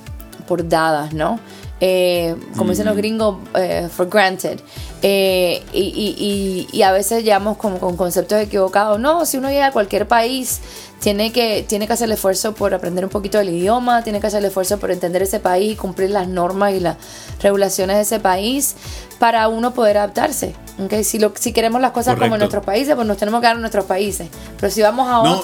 por 0.48 0.68
dadas, 0.68 1.14
¿no? 1.14 1.40
Eh, 1.82 2.36
como 2.56 2.70
dicen 2.70 2.86
los 2.86 2.96
gringos, 2.96 3.38
eh, 3.56 3.90
for 3.92 4.08
granted. 4.08 4.60
Y, 5.02 5.62
y, 5.74 6.68
y, 6.72 6.82
a 6.82 6.92
veces 6.92 7.24
llevamos 7.24 7.58
como 7.58 7.80
con 7.80 7.96
conceptos 7.96 8.40
equivocados. 8.40 9.00
No, 9.00 9.26
si 9.26 9.38
uno 9.38 9.50
llega 9.50 9.68
a 9.68 9.72
cualquier 9.72 10.08
país, 10.08 10.62
tiene 11.06 11.32
que, 11.32 11.64
tiene 11.70 11.86
que 11.86 11.94
hacer 11.94 12.06
el 12.06 12.14
esfuerzo 12.14 12.56
por 12.56 12.74
aprender 12.74 13.04
un 13.04 13.12
poquito 13.12 13.38
del 13.38 13.50
idioma, 13.50 14.04
tiene 14.04 14.20
que 14.20 14.26
hacer 14.26 14.40
el 14.40 14.46
esfuerzo 14.46 14.80
por 14.80 14.90
entender 14.90 15.22
ese 15.22 15.40
país 15.40 15.74
y 15.74 15.76
cumplir 15.76 16.10
las 16.10 16.28
normas 16.28 16.74
y 16.74 16.80
las 16.80 16.98
regulaciones 17.44 17.98
de 17.98 18.02
ese 18.02 18.20
país 18.20 18.74
para 19.20 19.48
uno 19.48 19.72
poder 19.76 20.00
adaptarse. 20.00 20.56
¿okay? 20.80 21.04
Si, 21.04 21.20
lo, 21.20 21.32
si 21.40 21.54
queremos 21.54 21.80
las 21.80 21.92
cosas 21.92 22.18
como 22.18 22.34
en 22.34 22.40
nuestros 22.40 22.66
países, 22.66 22.96
pues 22.96 23.06
nos 23.06 23.18
tenemos 23.18 23.40
que 23.40 23.46
dar 23.46 23.56
en 23.56 23.62
nuestros 23.62 23.86
países. 23.86 24.30
Pero 24.60 24.72
si 24.74 24.82
vamos 24.82 25.08
a 25.08 25.22
no, 25.24 25.42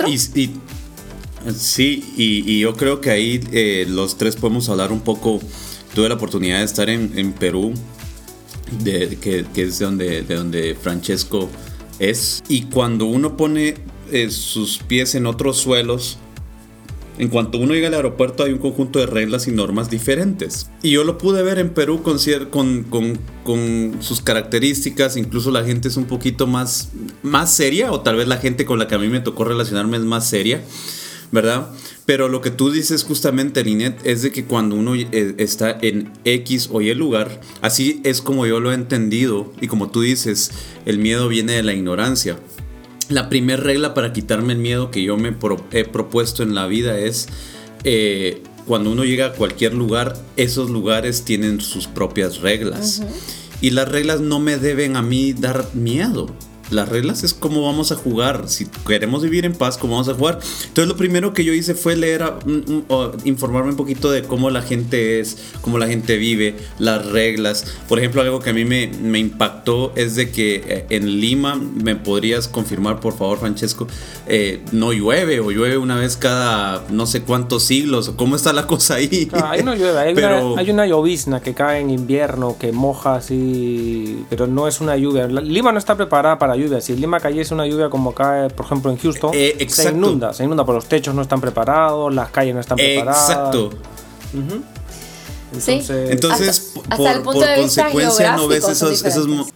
Sí, 1.56 2.12
y, 2.18 2.60
yo 2.60 2.74
creo 2.75 3.00
que 3.00 3.12
ahí 3.12 3.48
eh, 3.51 3.86
los 3.88 4.18
tres 4.18 4.38
podemos 4.38 4.68
hablar 4.68 4.91
un 4.91 5.01
poco. 5.01 5.39
Tuve 5.94 6.10
la 6.10 6.15
oportunidad 6.15 6.58
de 6.58 6.65
estar 6.65 6.89
en, 6.89 7.34
Perú, 7.34 7.75
de, 8.84 9.15
que, 9.22 9.46
es 9.62 9.77
de 9.77 9.86
donde, 9.86 10.22
de 10.24 10.36
donde 10.36 10.74
Francesco 10.74 11.50
es. 12.00 12.41
Y 12.48 12.63
cuando 12.63 13.06
uno 13.06 13.38
pone 13.38 13.75
eh, 14.12 14.30
sus 14.30 14.80
pies 14.80 15.15
en 15.15 15.25
otros 15.25 15.58
suelos, 15.58 16.20
en 17.22 17.27
cuanto 17.27 17.58
uno 17.60 17.74
llega 17.74 17.88
al 17.88 17.94
aeropuerto 17.94 18.44
hay 18.44 18.51
un 18.51 18.58
conjunto 18.58 18.98
de 18.98 19.06
reglas 19.06 19.48
y 19.48 19.51
normas 19.51 19.89
diferentes. 19.91 20.72
Y 20.82 20.91
yo 20.91 21.03
lo 21.03 21.18
pude 21.18 21.44
ver 21.44 21.60
en 21.60 21.70
Perú 21.70 22.01
con, 22.01 22.18
con, 23.44 23.98
sus 24.01 24.22
características, 24.22 25.18
incluso 25.18 25.51
la 25.51 25.63
gente 25.63 25.88
es 25.88 25.98
un 25.98 26.06
poquito 26.06 26.48
más, 26.48 26.89
más 27.22 27.53
seria, 27.53 27.91
o 27.91 28.01
tal 28.01 28.15
vez 28.15 28.27
la 28.27 28.38
gente 28.38 28.65
con 28.65 28.80
la 28.80 28.88
que 28.88 28.96
a 28.96 28.98
mí 28.98 29.08
me 29.08 29.20
tocó 29.20 29.44
relacionarme 29.44 29.98
es 29.98 30.03
más 30.03 30.27
seria, 30.27 30.63
¿verdad? 31.32 31.70
Pero 32.06 32.27
lo 32.27 32.41
que 32.41 32.50
tú 32.50 32.72
dices 32.72 33.03
justamente, 33.03 33.63
Linet, 33.63 34.00
es 34.03 34.24
de 34.24 34.32
que 34.32 34.46
cuando 34.46 34.75
uno 34.75 34.96
eh, 34.96 35.36
está 35.38 35.77
en 35.82 36.12
X 36.25 36.70
o 36.72 36.82
Y 36.82 36.94
lugar, 36.96 37.39
así 37.62 38.01
es 38.03 38.22
como 38.22 38.48
yo 38.48 38.60
lo 38.60 38.72
he 38.72 38.75
entendido, 38.75 39.53
y 39.62 39.68
como 39.68 39.91
tú 39.91 40.01
dices, 40.01 40.51
el 40.86 40.98
miedo 40.98 41.27
viene 41.27 41.53
de 41.53 41.63
la 41.63 41.74
ignorancia. 41.74 42.39
La 43.12 43.27
primera 43.27 43.62
regla 43.62 43.94
para 43.94 44.13
quitarme 44.13 44.53
el 44.53 44.60
miedo 44.60 44.89
que 44.89 45.03
yo 45.03 45.18
me 45.18 45.36
he 45.72 45.84
propuesto 45.84 46.44
en 46.44 46.56
la 46.56 46.65
vida 46.65 46.98
es 46.98 47.27
eh, 47.84 48.41
cuando 48.65 48.89
uno 48.89 49.03
llega 49.03 49.25
a 49.27 49.34
cualquier 49.34 49.74
lugar, 49.74 50.15
esos 50.38 50.70
lugares 50.70 51.25
tienen 51.25 51.60
sus 51.60 51.88
propias 51.88 52.39
reglas. 52.39 53.03
Y 53.60 53.72
las 53.72 53.89
reglas 53.89 54.22
no 54.22 54.39
me 54.39 54.56
deben 54.56 54.96
a 54.96 55.01
mí 55.01 55.34
dar 55.34 55.68
miedo 55.74 56.27
las 56.72 56.90
reglas 56.90 57.24
es 57.24 57.34
cómo 57.34 57.63
vamos 57.63 57.92
a 57.92 57.96
jugar. 57.96 58.48
Si 58.48 58.66
queremos 58.88 59.22
vivir 59.22 59.46
en 59.46 59.54
paz, 59.54 59.78
cómo 59.78 59.94
vamos 59.94 60.10
a 60.10 60.13
jugar. 60.13 60.40
Entonces 60.68 60.88
lo 60.88 60.98
primero 60.98 61.34
que 61.34 61.44
yo 61.44 61.54
hice 61.54 61.75
fue 61.75 61.96
leer, 61.96 62.24
informarme 63.25 63.72
un 63.72 63.75
poquito 63.75 64.12
de 64.12 64.24
cómo 64.24 64.50
la 64.50 64.62
gente 64.62 65.20
es, 65.20 65.38
cómo 65.62 65.78
la 65.78 65.88
gente 65.88 66.18
vive, 66.18 66.56
las 66.80 67.06
reglas. 67.06 67.66
Por 67.88 68.00
ejemplo, 68.00 68.22
algo 68.22 68.40
que 68.40 68.50
a 68.50 68.54
mí 68.54 68.66
me, 68.66 68.88
me 68.88 69.20
impactó 69.20 69.92
es 69.96 70.16
de 70.16 70.32
que 70.32 70.63
eh, 70.68 70.86
en 70.90 71.20
Lima, 71.20 71.56
me 71.56 71.96
podrías 71.96 72.48
confirmar 72.48 73.00
por 73.00 73.18
favor, 73.18 73.40
Francesco, 73.40 73.88
eh, 74.28 74.62
no 74.72 74.94
llueve 74.94 75.40
o 75.40 75.51
llueve 75.51 75.78
una 75.78 75.98
vez 75.98 76.18
cada 76.18 76.84
no 76.90 77.06
sé 77.06 77.22
cuántos 77.22 77.63
siglos. 77.63 78.12
¿Cómo 78.16 78.36
está 78.36 78.54
la 78.54 78.68
cosa 78.68 78.96
ahí? 78.96 79.30
ahí 79.44 79.63
no 79.63 79.75
llueve, 79.75 80.00
hay, 80.00 80.13
una, 80.18 80.60
hay 80.60 80.70
una 80.70 80.86
llovizna 80.86 81.42
que 81.42 81.54
cae 81.54 81.82
en 81.82 81.90
invierno, 81.90 82.58
que 82.58 82.72
moja 82.72 83.16
así, 83.16 84.25
pero 84.30 84.48
no 84.48 84.68
es 84.68 84.82
una 84.82 84.96
lluvia. 84.98 85.28
Lima 85.28 85.72
no 85.72 85.80
está 85.80 85.96
preparada 85.96 86.40
para 86.40 86.56
lluvia. 86.62 86.82
Si 86.82 86.96
Lima 86.96 87.20
cayese 87.20 87.53
una 87.53 87.65
lluvia 87.65 87.89
como 87.89 88.13
cae, 88.13 88.50
por 88.50 88.65
ejemplo, 88.65 88.91
en 88.91 88.98
Houston, 88.98 89.32
eh, 89.34 89.65
se 89.70 89.89
inunda, 89.91 90.34
se 90.34 90.44
inunda, 90.44 90.65
porque 90.65 90.77
los 90.77 90.86
techos 90.86 91.13
no 91.13 91.22
están 91.22 91.41
preparados, 91.41 92.13
las 92.13 92.30
calles 92.30 92.53
no 92.53 92.62
están 92.62 92.77
preparadas. 92.77 93.30
Exacto. 93.30 93.70
Entonces, 95.53 96.74
por, 96.96 97.24
consecuencia 97.24 98.36
no 98.38 98.48
ves 98.48 98.67
esos, 98.67 99.03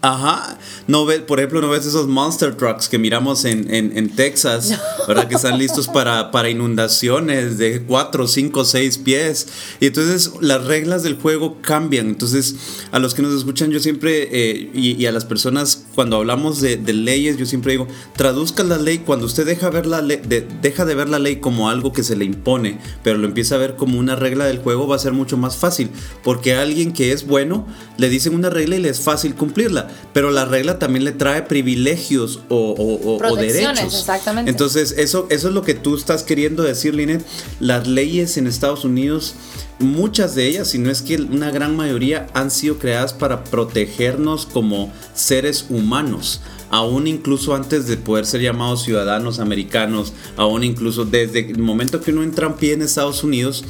ajá, 0.02 0.58
no 0.88 1.06
ves, 1.06 1.22
por 1.22 1.40
ejemplo, 1.40 1.62
no 1.62 1.70
ves 1.70 1.86
esos 1.86 2.08
monster 2.08 2.56
trucks 2.56 2.90
que 2.90 2.98
miramos 2.98 3.46
en, 3.46 3.74
en, 3.74 4.10
Texas, 4.10 4.78
¿verdad? 5.08 5.28
Que 5.28 5.36
están 5.36 5.58
listos 5.58 5.88
para, 5.88 6.32
para 6.32 6.50
inundaciones 6.50 7.58
de 7.58 7.82
4, 7.84 8.28
5, 8.28 8.66
6 8.66 8.98
pies. 9.00 9.48
Y 9.80 9.88
entonces 9.88 10.32
las 10.42 10.66
reglas 10.66 11.04
del 11.04 11.16
juego 11.16 11.58
cambian. 11.62 12.08
Entonces, 12.08 12.56
a 12.92 13.00
los 13.00 13.14
que 13.14 13.22
nos 13.22 13.34
escuchan, 13.34 13.72
yo 13.72 13.80
siempre, 13.80 14.30
eh, 14.32 14.72
y, 14.74 15.06
a 15.06 15.12
las 15.12 15.26
personas, 15.26 15.86
cuando 15.96 16.18
hablamos 16.18 16.62
de, 16.62 16.78
leyes, 16.96 17.38
yo 17.38 17.46
siempre 17.46 17.74
digo, 17.74 17.88
traduzca 18.16 18.64
la 18.64 18.78
ley, 18.78 19.00
cuando 19.00 19.26
usted 19.26 19.46
deja, 19.46 19.70
ver 19.70 19.86
la 19.86 20.02
de, 20.02 20.48
deja 20.62 20.86
de 20.86 20.96
ver 20.96 21.10
la 21.10 21.20
ley 21.20 21.38
como 21.38 21.70
algo 21.70 21.92
que 21.94 22.04
se 22.04 22.16
le 22.16 22.26
impone, 22.26 22.80
pero 23.04 23.18
lo 23.18 23.28
empieza 23.28 23.56
a 23.56 23.58
ver 23.58 23.76
como 23.76 24.00
una 24.00 24.16
regla 24.16 24.46
del 24.46 24.60
juego, 24.60 24.88
va 24.88 24.96
a 24.96 25.00
ser 25.00 25.14
mucho 25.14 25.38
más 25.38 25.58
fácil 25.58 25.85
porque 26.24 26.56
a 26.56 26.62
alguien 26.62 26.94
que 26.94 27.12
es 27.12 27.26
bueno 27.26 27.68
le 27.98 28.10
dicen 28.10 28.36
una 28.36 28.50
regla 28.50 28.76
y 28.76 28.82
le 28.82 28.90
es 28.90 29.00
fácil 29.00 29.36
cumplirla, 29.36 29.88
pero 30.14 30.32
la 30.32 30.46
regla 30.46 30.80
también 30.80 31.06
le 31.06 31.12
trae 31.12 31.44
privilegios 31.44 32.42
o, 32.50 33.18
derechos. 33.38 34.00
Exactamente. 34.00 34.52
Entonces, 34.52 34.96
eso, 34.98 35.28
eso 35.30 35.48
es 35.48 35.54
lo 35.54 35.64
que 35.64 35.74
tú 35.74 35.96
estás 35.96 36.24
queriendo 36.24 36.64
decir, 36.64 36.96
Linet. 36.96 37.26
Las 37.60 37.88
leyes 37.88 38.38
en 38.38 38.48
Estados 38.48 38.86
Unidos, 38.86 39.36
muchas 39.80 40.36
de 40.36 40.48
ellas, 40.48 40.70
si 40.70 40.78
no 40.78 40.92
es 40.92 41.02
que 41.02 41.16
una 41.18 41.52
gran 41.52 41.76
mayoría, 41.76 42.28
han 42.34 42.52
sido 42.52 42.78
creadas 42.78 43.14
para 43.14 43.44
protegernos 43.44 44.46
como 44.46 44.92
seres 45.14 45.66
humanos 45.70 46.42
aún 46.70 47.08
incluso 47.08 47.56
antes 47.56 47.88
de 47.88 47.96
poder 47.96 48.26
ser 48.26 48.42
llamados 48.42 48.84
ciudadanos 48.84 49.40
americanos, 49.40 50.14
aún 50.36 50.64
incluso 50.64 51.06
desde 51.06 51.52
el 51.52 51.60
momento 51.60 52.02
que 52.02 52.12
uno 52.12 52.24
entra 52.24 52.48
en 52.48 52.54
pie 52.54 52.74
en 52.74 52.82
Estados 52.82 53.24
Unidos, 53.24 53.64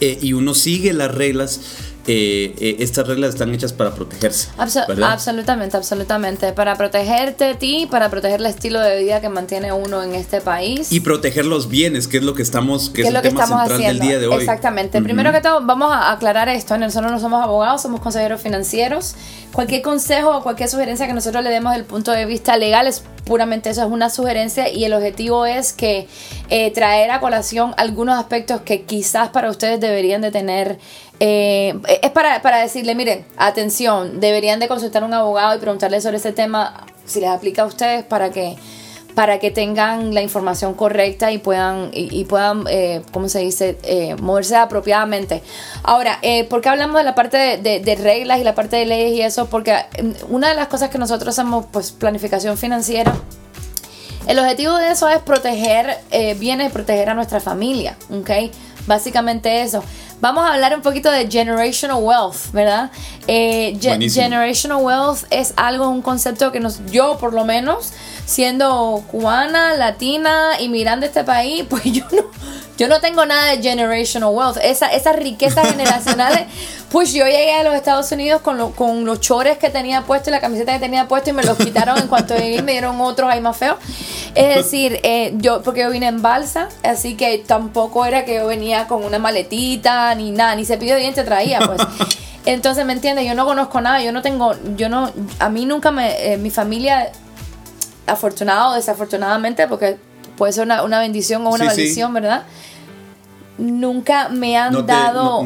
eh, 0.00 0.18
y 0.20 0.32
uno 0.32 0.54
sigue 0.54 0.92
las 0.92 1.14
reglas, 1.14 1.60
eh, 2.06 2.54
eh, 2.58 2.76
estas 2.80 3.06
reglas 3.06 3.34
están 3.34 3.54
hechas 3.54 3.72
para 3.72 3.94
protegerse. 3.94 4.48
absolutamente, 4.56 5.76
absolutamente. 5.76 6.52
Para 6.52 6.76
protegerte 6.76 7.44
a 7.44 7.58
ti, 7.58 7.86
para 7.90 8.08
proteger 8.10 8.40
el 8.40 8.46
estilo 8.46 8.80
de 8.80 9.02
vida 9.02 9.20
que 9.20 9.28
mantiene 9.28 9.72
uno 9.72 10.02
en 10.02 10.14
este 10.14 10.40
país. 10.40 10.90
Y 10.90 11.00
proteger 11.00 11.44
los 11.44 11.68
bienes, 11.68 12.08
que 12.08 12.16
es 12.16 12.24
lo 12.24 12.34
que 12.34 12.42
estamos, 12.42 12.90
que 12.90 13.02
es, 13.02 13.08
el 13.08 13.20
tema 13.20 13.46
central 13.46 13.78
del 13.78 14.00
día 14.00 14.18
de 14.18 14.26
hoy. 14.26 14.38
Exactamente. 14.38 15.00
Primero 15.02 15.30
que 15.32 15.40
todo, 15.40 15.64
vamos 15.64 15.92
a 15.92 16.10
aclarar 16.12 16.48
esto. 16.48 16.76
Nosotros 16.78 17.12
no 17.12 17.20
somos 17.20 17.44
abogados, 17.44 17.82
somos 17.82 18.00
consejeros 18.00 18.40
financieros. 18.40 19.14
Cualquier 19.52 19.82
consejo 19.82 20.38
o 20.38 20.42
cualquier 20.42 20.68
sugerencia 20.68 21.06
que 21.06 21.12
nosotros 21.12 21.44
le 21.44 21.50
demos 21.50 21.74
del 21.74 21.84
punto 21.84 22.12
de 22.12 22.24
vista 22.24 22.56
legal 22.56 22.86
es 22.86 23.02
puramente 23.24 23.70
eso, 23.70 23.82
es 23.82 23.90
una 23.90 24.10
sugerencia 24.10 24.68
y 24.68 24.84
el 24.84 24.92
objetivo 24.92 25.46
es 25.46 25.72
que 25.72 26.08
eh, 26.48 26.70
traer 26.72 27.10
a 27.10 27.20
colación 27.20 27.74
algunos 27.76 28.18
aspectos 28.18 28.62
que 28.62 28.82
quizás 28.82 29.30
para 29.30 29.50
ustedes 29.50 29.80
deberían 29.80 30.20
de 30.20 30.30
tener 30.30 30.78
eh, 31.22 31.78
es 32.02 32.10
para, 32.12 32.40
para, 32.40 32.58
decirle, 32.58 32.94
miren, 32.94 33.26
atención, 33.36 34.20
deberían 34.20 34.58
de 34.58 34.68
consultar 34.68 35.02
a 35.02 35.06
un 35.06 35.12
abogado 35.12 35.54
y 35.54 35.58
preguntarle 35.60 36.00
sobre 36.00 36.16
este 36.16 36.32
tema 36.32 36.86
si 37.04 37.20
les 37.20 37.28
aplica 37.28 37.62
a 37.62 37.66
ustedes 37.66 38.04
para 38.04 38.30
que 38.30 38.56
para 39.14 39.38
que 39.38 39.50
tengan 39.50 40.14
la 40.14 40.22
información 40.22 40.74
correcta 40.74 41.32
y 41.32 41.38
puedan, 41.38 41.90
y, 41.92 42.24
puedan 42.24 42.64
eh, 42.68 43.02
¿cómo 43.12 43.28
se 43.28 43.40
dice?, 43.40 43.78
eh, 43.82 44.16
moverse 44.20 44.56
apropiadamente. 44.56 45.42
Ahora, 45.82 46.18
eh, 46.22 46.44
¿por 46.44 46.60
qué 46.60 46.68
hablamos 46.68 46.96
de 46.96 47.04
la 47.04 47.14
parte 47.14 47.58
de, 47.58 47.80
de, 47.80 47.94
reglas 47.96 48.40
y 48.40 48.44
la 48.44 48.54
parte 48.54 48.76
de 48.76 48.86
leyes 48.86 49.18
y 49.18 49.22
eso? 49.22 49.46
Porque 49.46 49.74
mm, 50.02 50.32
una 50.32 50.48
de 50.48 50.54
las 50.54 50.68
cosas 50.68 50.90
que 50.90 50.98
nosotros 50.98 51.38
hacemos, 51.38 51.66
pues 51.70 51.92
planificación 51.92 52.56
financiera, 52.56 53.14
el 54.26 54.38
objetivo 54.38 54.76
de 54.76 54.90
eso 54.90 55.08
es 55.08 55.18
proteger 55.20 55.98
bienes, 56.38 56.70
proteger 56.70 57.08
a 57.08 57.14
nuestra 57.14 57.40
familia, 57.40 57.96
¿ok? 58.10 58.30
Básicamente 58.86 59.62
eso. 59.62 59.82
Vamos 60.20 60.44
a 60.44 60.52
hablar 60.52 60.74
un 60.74 60.82
poquito 60.82 61.10
de 61.10 61.30
generational 61.30 62.02
wealth, 62.02 62.52
¿verdad? 62.52 62.90
Eh, 63.26 63.78
generational 63.80 64.82
wealth 64.82 65.24
es 65.30 65.54
algo, 65.56 65.88
un 65.88 66.02
concepto 66.02 66.52
que 66.52 66.60
nos, 66.60 66.84
yo 66.86 67.16
por 67.18 67.32
lo 67.32 67.46
menos, 67.46 67.92
siendo 68.30 69.02
cubana, 69.10 69.74
latina 69.74 70.52
y 70.60 70.68
mirando 70.68 71.04
este 71.04 71.24
país, 71.24 71.64
pues 71.68 71.82
yo 71.82 72.04
no, 72.12 72.22
yo 72.78 72.86
no 72.86 73.00
tengo 73.00 73.26
nada 73.26 73.50
de 73.50 73.60
generational 73.60 74.30
wealth. 74.32 74.58
Esa, 74.62 74.86
esas 74.86 75.16
riquezas 75.16 75.68
generacionales, 75.68 76.42
pues 76.92 77.12
yo 77.12 77.24
llegué 77.24 77.54
a 77.54 77.64
los 77.64 77.74
Estados 77.74 78.12
Unidos 78.12 78.40
con, 78.40 78.70
con 78.72 79.04
los 79.04 79.20
chores 79.20 79.58
que 79.58 79.68
tenía 79.68 80.02
puesto 80.02 80.30
y 80.30 80.32
la 80.32 80.40
camiseta 80.40 80.72
que 80.72 80.78
tenía 80.78 81.08
puesto 81.08 81.30
y 81.30 81.32
me 81.32 81.42
los 81.42 81.58
quitaron 81.58 81.98
en 81.98 82.06
cuanto 82.06 82.36
llegué 82.36 82.58
y 82.58 82.62
me 82.62 82.70
dieron 82.72 83.00
otros 83.00 83.28
ahí 83.28 83.40
más 83.40 83.56
feos. 83.56 83.78
Es 84.36 84.54
decir, 84.54 85.00
eh, 85.02 85.34
yo, 85.38 85.62
porque 85.62 85.80
yo 85.80 85.90
vine 85.90 86.06
en 86.06 86.22
balsa, 86.22 86.68
así 86.84 87.16
que 87.16 87.38
tampoco 87.38 88.06
era 88.06 88.24
que 88.24 88.36
yo 88.36 88.46
venía 88.46 88.86
con 88.86 89.04
una 89.04 89.18
maletita 89.18 90.14
ni 90.14 90.30
nada, 90.30 90.54
ni 90.54 90.64
cepillo 90.64 90.94
de 90.94 91.00
dientes 91.00 91.24
traía, 91.24 91.58
pues. 91.58 91.80
Entonces, 92.46 92.86
¿me 92.86 92.92
entiendes? 92.92 93.26
Yo 93.26 93.34
no 93.34 93.44
conozco 93.44 93.80
nada, 93.80 94.00
yo 94.02 94.12
no 94.12 94.22
tengo, 94.22 94.54
yo 94.76 94.88
no, 94.88 95.10
a 95.40 95.48
mí 95.50 95.66
nunca 95.66 95.90
me, 95.90 96.32
eh, 96.32 96.38
mi 96.38 96.50
familia, 96.50 97.10
afortunado 98.10 98.70
o 98.70 98.74
desafortunadamente, 98.74 99.66
porque 99.68 99.98
puede 100.36 100.52
ser 100.52 100.64
una, 100.64 100.98
bendición 101.00 101.46
o 101.46 101.50
una 101.50 101.66
maldición, 101.66 102.12
¿verdad? 102.14 102.44
nunca 103.60 104.28
me 104.30 104.56
han 104.56 104.86
dado, 104.86 105.42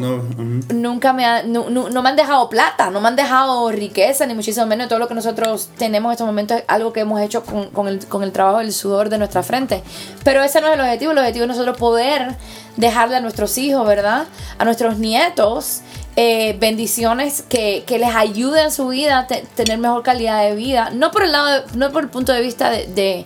nunca 0.73 1.13
me 1.13 1.43
no, 1.43 1.69
no, 1.69 2.01
me 2.01 2.09
han 2.09 2.15
dejado 2.15 2.49
plata, 2.49 2.89
no 2.89 3.01
me 3.01 3.09
han 3.09 3.15
dejado 3.15 3.69
riqueza, 3.71 4.25
ni 4.25 4.33
muchísimo 4.33 4.65
menos 4.65 4.87
todo 4.87 4.99
lo 4.99 5.07
que 5.07 5.13
nosotros 5.13 5.69
tenemos 5.77 6.09
en 6.09 6.13
estos 6.13 6.27
momentos 6.27 6.57
es 6.57 6.63
algo 6.67 6.93
que 6.93 7.01
hemos 7.01 7.21
hecho 7.21 7.43
con, 7.43 7.69
con, 7.69 7.87
el, 7.87 8.05
con 8.07 8.23
el 8.23 8.31
trabajo 8.31 8.59
del 8.59 8.71
sudor 8.71 9.09
de 9.09 9.17
nuestra 9.17 9.43
frente. 9.43 9.83
Pero 10.23 10.41
ese 10.41 10.61
no 10.61 10.67
es 10.67 10.73
el 10.73 10.81
objetivo, 10.81 11.11
el 11.11 11.17
objetivo 11.17 11.43
es 11.43 11.49
nosotros 11.49 11.77
poder 11.77 12.35
dejarle 12.77 13.17
a 13.17 13.19
nuestros 13.19 13.57
hijos, 13.57 13.85
¿verdad? 13.85 14.25
A 14.57 14.65
nuestros 14.65 14.97
nietos. 14.97 15.81
Eh, 16.17 16.55
bendiciones 16.59 17.41
que, 17.41 17.83
que, 17.85 17.99
les 17.99 18.15
ayuden 18.15 18.65
en 18.65 18.71
su 18.71 18.87
vida 18.87 19.19
a 19.19 19.27
tener 19.27 19.77
mejor 19.77 20.01
calidad 20.01 20.43
de 20.43 20.55
vida. 20.55 20.89
No 20.91 21.11
por 21.11 21.23
el 21.23 21.33
lado, 21.33 21.65
no 21.75 21.91
por 21.91 22.03
el 22.03 22.09
punto 22.09 22.31
de 22.31 22.41
vista 22.41 22.69
de 22.69 23.25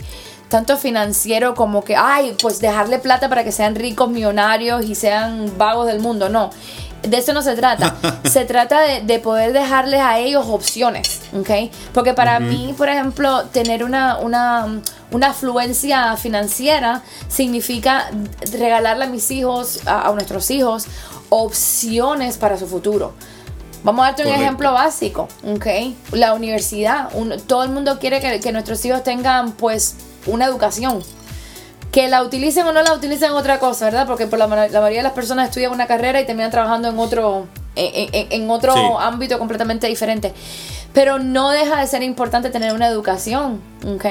tanto 0.49 0.75
financiero 0.77 1.53
como 1.53 1.83
que, 1.83 1.95
ay, 1.95 2.35
pues 2.41 2.59
dejarle 2.59 2.99
plata 2.99 3.29
para 3.29 3.43
que 3.43 3.51
sean 3.51 3.75
ricos, 3.75 4.09
millonarios 4.09 4.83
y 4.83 4.95
sean 4.95 5.57
vagos 5.57 5.87
del 5.87 5.99
mundo. 5.99 6.27
No, 6.27 6.49
de 7.03 7.17
eso 7.17 7.33
no 7.33 7.41
se 7.41 7.55
trata. 7.55 7.95
se 8.25 8.45
trata 8.45 8.81
de, 8.81 9.19
poder 9.19 9.53
dejarles 9.53 10.01
a 10.01 10.19
ellos 10.19 10.45
opciones, 10.47 11.21
¿ok? 11.33 11.71
Porque 11.93 12.13
para 12.13 12.39
mí, 12.39 12.73
por 12.77 12.89
ejemplo, 12.89 13.45
tener 13.45 13.83
una, 13.83 14.17
una, 14.17 14.81
una, 15.11 15.27
afluencia 15.27 16.17
financiera 16.17 17.03
significa 17.27 18.09
regalarle 18.51 19.05
a 19.05 19.07
mis 19.07 19.29
hijos, 19.31 19.81
a, 19.85 20.11
nuestros 20.13 20.49
hijos, 20.51 20.87
opciones 21.29 22.37
para 22.37 22.57
su 22.57 22.67
futuro. 22.67 23.13
Vamos 23.83 24.03
a 24.03 24.07
darte 24.09 24.23
un 24.23 24.33
ejemplo 24.33 24.73
básico, 24.73 25.29
¿ok? 25.47 25.65
La 26.11 26.33
universidad. 26.33 27.09
todo 27.47 27.63
el 27.63 27.69
mundo 27.69 27.97
quiere 27.99 28.19
que, 28.19 28.39
que 28.39 28.51
nuestros 28.51 28.83
hijos 28.83 29.03
tengan, 29.03 29.53
pues, 29.53 29.95
una 30.25 30.45
educación. 30.45 31.01
Que 31.91 32.07
la 32.07 32.21
utilicen 32.21 32.67
o 32.67 32.73
no 32.73 32.83
la 32.83 32.93
utilicen 32.93 33.31
otra 33.31 33.59
cosa, 33.59 33.85
¿verdad? 33.85 34.05
Porque 34.05 34.27
por 34.27 34.37
la, 34.37 34.47
la 34.47 34.57
mayoría 34.81 34.99
de 34.99 35.03
las 35.03 35.13
personas 35.13 35.47
estudian 35.47 35.71
una 35.71 35.87
carrera 35.87 36.19
y 36.19 36.25
terminan 36.25 36.51
trabajando 36.51 36.89
en 36.89 36.99
otro, 36.99 37.47
en, 37.75 38.49
otro 38.49 38.99
ámbito 38.99 39.39
completamente 39.39 39.87
diferente. 39.87 40.33
Pero 40.93 41.19
no 41.19 41.51
deja 41.51 41.79
de 41.79 41.87
ser 41.87 42.03
importante 42.03 42.49
tener 42.49 42.73
una 42.73 42.87
educación, 42.87 43.61
¿ok? 43.87 44.05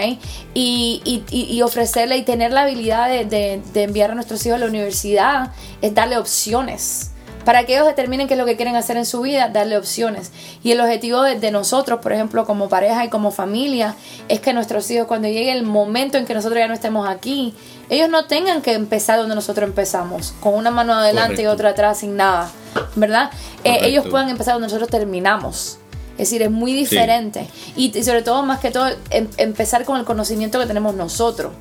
Y, 0.54 1.24
y, 1.30 1.62
ofrecerle 1.62 2.16
y 2.16 2.22
tener 2.22 2.52
la 2.52 2.62
habilidad 2.62 3.08
de, 3.08 3.60
de 3.72 3.82
enviar 3.82 4.12
a 4.12 4.14
nuestros 4.14 4.44
hijos 4.46 4.56
a 4.56 4.60
la 4.60 4.66
universidad 4.66 5.52
es 5.82 5.94
darle 5.94 6.18
opciones 6.18 7.10
para 7.48 7.64
que 7.64 7.72
ellos 7.72 7.86
determinen 7.86 8.28
qué 8.28 8.34
es 8.34 8.38
lo 8.38 8.44
que 8.44 8.56
quieren 8.56 8.76
hacer 8.76 8.98
en 8.98 9.06
su 9.06 9.22
vida, 9.22 9.48
darle 9.48 9.78
opciones. 9.78 10.32
Y 10.62 10.72
el 10.72 10.82
objetivo 10.82 11.22
de, 11.22 11.50
nosotros, 11.50 12.00
por 12.02 12.12
ejemplo, 12.12 12.44
como 12.44 12.68
pareja 12.68 13.06
y 13.06 13.08
como 13.08 13.30
familia, 13.30 13.94
es 14.28 14.40
que 14.40 14.52
nuestros 14.52 14.90
hijos, 14.90 15.06
cuando 15.06 15.28
llegue 15.28 15.50
el 15.52 15.62
momento 15.62 16.18
en 16.18 16.26
que 16.26 16.34
nosotros 16.34 16.58
ya 16.58 16.68
no 16.68 16.74
estemos 16.74 17.08
aquí, 17.08 17.54
ellos 17.88 18.10
no 18.10 18.26
tengan 18.26 18.60
que 18.60 18.74
empezar 18.74 19.18
donde 19.18 19.34
nosotros 19.34 19.66
empezamos, 19.66 20.34
con 20.40 20.56
una 20.56 20.70
mano 20.70 20.92
adelante 20.92 21.40
y 21.40 21.46
otra 21.46 21.70
atrás 21.70 22.00
sin 22.00 22.16
nada, 22.16 22.50
¿verdad? 22.96 23.30
Eh, 23.64 23.78
ellos 23.84 24.06
puedan 24.10 24.28
empezar 24.28 24.52
donde 24.52 24.66
nosotros 24.66 24.90
terminamos. 24.90 25.78
Es 26.18 26.30
decir, 26.30 26.42
es 26.42 26.50
muy 26.50 26.72
diferente. 26.72 27.46
Y, 27.76 27.92
sobre 28.02 28.22
todo, 28.22 28.42
más 28.42 28.58
que 28.58 28.72
todo, 28.72 28.88
em, 29.10 29.28
empezar 29.36 29.84
con 29.84 29.98
el 29.98 30.04
conocimiento 30.04 30.58
que 30.58 30.66
tenemos 30.66 30.96
nosotros. 30.96 31.52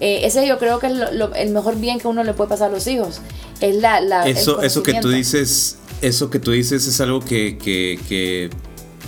Eh, 0.00 0.20
ese 0.24 0.46
yo 0.46 0.58
creo 0.58 0.78
que 0.78 0.88
es 0.88 0.92
el 1.36 1.50
mejor 1.50 1.76
bien 1.76 1.98
que 1.98 2.08
uno 2.08 2.24
le 2.24 2.34
puede 2.34 2.50
pasar 2.50 2.70
a 2.70 2.72
los 2.72 2.86
hijos. 2.86 3.20
Es 3.60 3.76
la, 3.76 4.00
la 4.00 4.26
eso, 4.26 4.60
eso 4.62 4.82
que 4.82 4.94
tú 5.00 5.08
dices, 5.08 5.78
eso 6.02 6.28
que 6.28 6.38
tú 6.38 6.50
dices 6.50 6.86
es 6.86 7.00
algo 7.00 7.20
que, 7.20 7.56
que, 7.58 8.50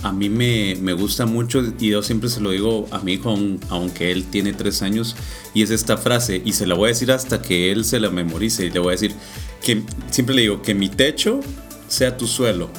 a 0.01 0.11
mí 0.11 0.29
me, 0.29 0.75
me, 0.75 0.93
gusta 0.93 1.25
mucho 1.25 1.61
y 1.79 1.89
yo 1.89 2.01
siempre 2.01 2.29
se 2.29 2.39
lo 2.39 2.51
digo 2.51 2.87
a 2.91 2.99
mi 2.99 3.13
hijo, 3.13 3.35
aunque 3.69 4.11
él 4.11 4.25
tiene 4.25 4.53
tres 4.53 4.81
años, 4.81 5.15
y 5.53 5.61
es 5.61 5.71
esta 5.71 5.97
frase, 5.97 6.41
y 6.43 6.53
se 6.53 6.65
la 6.65 6.75
voy 6.75 6.85
a 6.85 6.87
decir 6.89 7.11
hasta 7.11 7.41
que 7.41 7.71
él 7.71 7.83
se 7.83 7.99
la 7.99 8.09
memorice, 8.09 8.65
y 8.65 8.69
le 8.71 8.79
voy 8.79 8.89
a 8.89 8.91
decir 8.91 9.13
que 9.61 9.83
siempre 10.09 10.35
le 10.35 10.43
digo 10.43 10.61
que 10.61 10.73
mi 10.73 10.89
techo 10.89 11.41
sea 11.87 12.17
tu 12.17 12.27
suelo. 12.27 12.69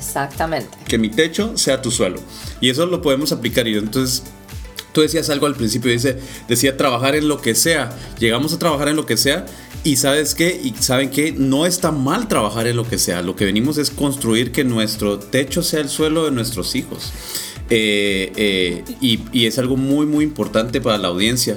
Exactamente. 0.00 0.76
Que 0.88 0.98
mi 0.98 1.10
techo 1.10 1.56
sea 1.56 1.82
tu 1.82 1.90
suelo. 1.90 2.20
Y 2.60 2.70
eso 2.70 2.86
lo 2.86 3.02
podemos 3.02 3.32
aplicar. 3.32 3.68
Y 3.68 3.76
entonces 3.76 4.24
Tú 4.92 5.02
decías 5.02 5.30
algo 5.30 5.46
al 5.46 5.54
principio, 5.54 5.90
dice, 5.92 6.18
decía 6.48 6.76
trabajar 6.76 7.14
en 7.14 7.28
lo 7.28 7.40
que 7.40 7.54
sea. 7.54 7.96
Llegamos 8.18 8.52
a 8.52 8.58
trabajar 8.58 8.88
en 8.88 8.96
lo 8.96 9.06
que 9.06 9.16
sea 9.16 9.46
y 9.84 9.96
sabes 9.96 10.34
qué, 10.34 10.60
y 10.62 10.74
saben 10.80 11.10
que 11.10 11.32
no 11.32 11.64
está 11.64 11.92
mal 11.92 12.28
trabajar 12.28 12.66
en 12.66 12.76
lo 12.76 12.88
que 12.88 12.98
sea. 12.98 13.22
Lo 13.22 13.36
que 13.36 13.44
venimos 13.44 13.78
es 13.78 13.90
construir 13.90 14.52
que 14.52 14.64
nuestro 14.64 15.18
techo 15.18 15.62
sea 15.62 15.80
el 15.80 15.88
suelo 15.88 16.24
de 16.24 16.32
nuestros 16.32 16.74
hijos. 16.74 17.12
Eh, 17.70 18.32
eh, 18.34 18.84
y, 19.00 19.46
es 19.46 19.58
algo 19.58 19.76
muy, 19.76 20.06
muy 20.06 20.24
importante 20.24 20.80
para 20.80 20.98
la 20.98 21.08
audiencia. 21.08 21.56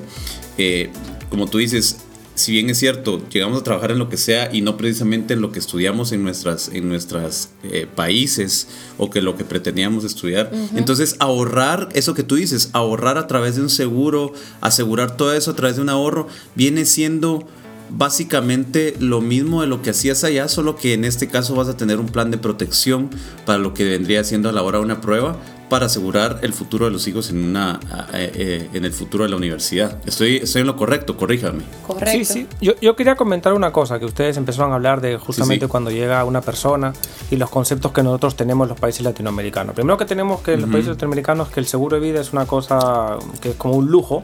Eh, 0.60 0.92
como 1.30 1.48
tú 1.48 1.58
dices, 1.58 1.98
si 2.36 2.52
bien 2.52 2.70
es 2.70 2.80
cierto, 2.80 3.22
llegamos 3.30 3.62
a 3.62 3.64
trabajar 3.64 3.92
en 3.92 4.00
lo 4.00 4.10
que 4.10 4.18
sea 4.18 4.54
y 4.54 4.62
no 4.62 4.76
precisamente 4.76 5.34
en 5.34 5.42
lo 5.42 5.52
que 5.52 5.60
estudiamos 5.60 6.12
en 6.12 6.24
nuestras, 6.24 6.70
en 6.70 6.90
nuestras 6.90 7.50
eh, 7.64 7.88
países 7.94 8.68
o 8.98 9.10
que 9.10 9.22
lo 9.22 9.38
que 9.38 9.44
pretendíamos 9.44 10.04
estudiar. 10.04 10.52
Entonces, 10.76 11.16
ahorrar, 11.20 11.90
eso 11.94 12.14
que 12.14 12.24
tú 12.24 12.36
dices, 12.36 12.70
ahorrar 12.74 13.18
a 13.18 13.28
través 13.28 13.56
de 13.56 13.62
un 13.62 13.70
seguro, 13.70 14.34
asegurar 14.62 15.16
todo 15.16 15.34
eso 15.34 15.52
a 15.52 15.56
través 15.56 15.76
de 15.76 15.84
un 15.84 15.90
ahorro, 15.90 16.28
viene 16.56 16.86
siendo 16.86 17.46
básicamente 17.90 18.96
lo 19.00 19.22
mismo 19.22 19.62
de 19.62 19.68
lo 19.68 19.82
que 19.82 19.92
hacías 19.92 20.24
allá, 20.24 20.48
solo 20.48 20.76
que 20.76 20.94
en 20.94 21.06
este 21.06 21.28
caso 21.28 21.54
vas 21.56 21.68
a 21.68 21.78
tener 21.78 22.00
un 22.00 22.08
plan 22.08 22.32
de 22.32 22.38
protección 22.38 23.10
para 23.46 23.60
lo 23.60 23.74
que 23.74 23.84
vendría 23.84 24.24
siendo 24.24 24.50
a 24.50 24.52
la 24.52 24.64
hora 24.64 24.80
de 24.80 24.86
una 24.86 25.02
prueba, 25.02 25.38
para 25.74 25.88
asegurar 25.88 26.38
el 26.44 26.54
futuro 26.54 26.86
de 26.86 26.92
los 26.92 27.08
hijos 27.08 27.32
en, 27.32 27.44
una, 27.44 27.80
eh, 28.14 28.32
eh, 28.36 28.70
en 28.76 28.86
el 28.86 28.94
futuro 28.94 29.24
de 29.24 29.32
la 29.32 29.38
universidad. 29.38 29.98
Estoy, 30.06 30.36
estoy 30.36 30.62
en 30.62 30.68
lo 30.68 30.76
correcto, 30.76 31.18
corríjame. 31.18 31.64
Correcto. 31.88 32.12
Sí, 32.12 32.26
sí. 32.26 32.48
Yo, 32.62 32.74
yo, 32.80 32.96
quería 32.96 33.16
comentar 33.16 33.54
una 33.54 33.72
cosa 33.72 33.98
que 33.98 34.06
ustedes 34.06 34.38
empezaron 34.38 34.72
a 34.72 34.76
hablar 34.76 35.02
de 35.02 35.18
justamente 35.18 35.68
cuando 35.68 35.90
llega 35.90 36.24
una 36.26 36.42
persona 36.42 36.94
y 37.32 37.38
los 37.38 37.50
conceptos 37.50 37.92
que 37.92 38.04
nosotros 38.04 38.36
tenemos 38.36 38.66
en 38.66 38.70
los 38.70 38.80
países 38.80 39.02
latinoamericanos. 39.02 39.74
Primero 39.74 39.98
que 39.98 40.06
tenemos 40.06 40.42
que 40.42 40.54
en 40.54 40.62
los 40.62 40.70
países 40.70 40.90
latinoamericanos 40.90 41.50
que 41.50 41.60
el 41.60 41.66
seguro 41.66 42.00
de 42.00 42.04
vida 42.08 42.22
es 42.22 42.34
una 42.34 42.46
cosa 42.46 43.18
que 43.42 43.50
es 43.50 43.56
como 43.56 43.74
un 43.74 43.88
lujo 43.88 44.22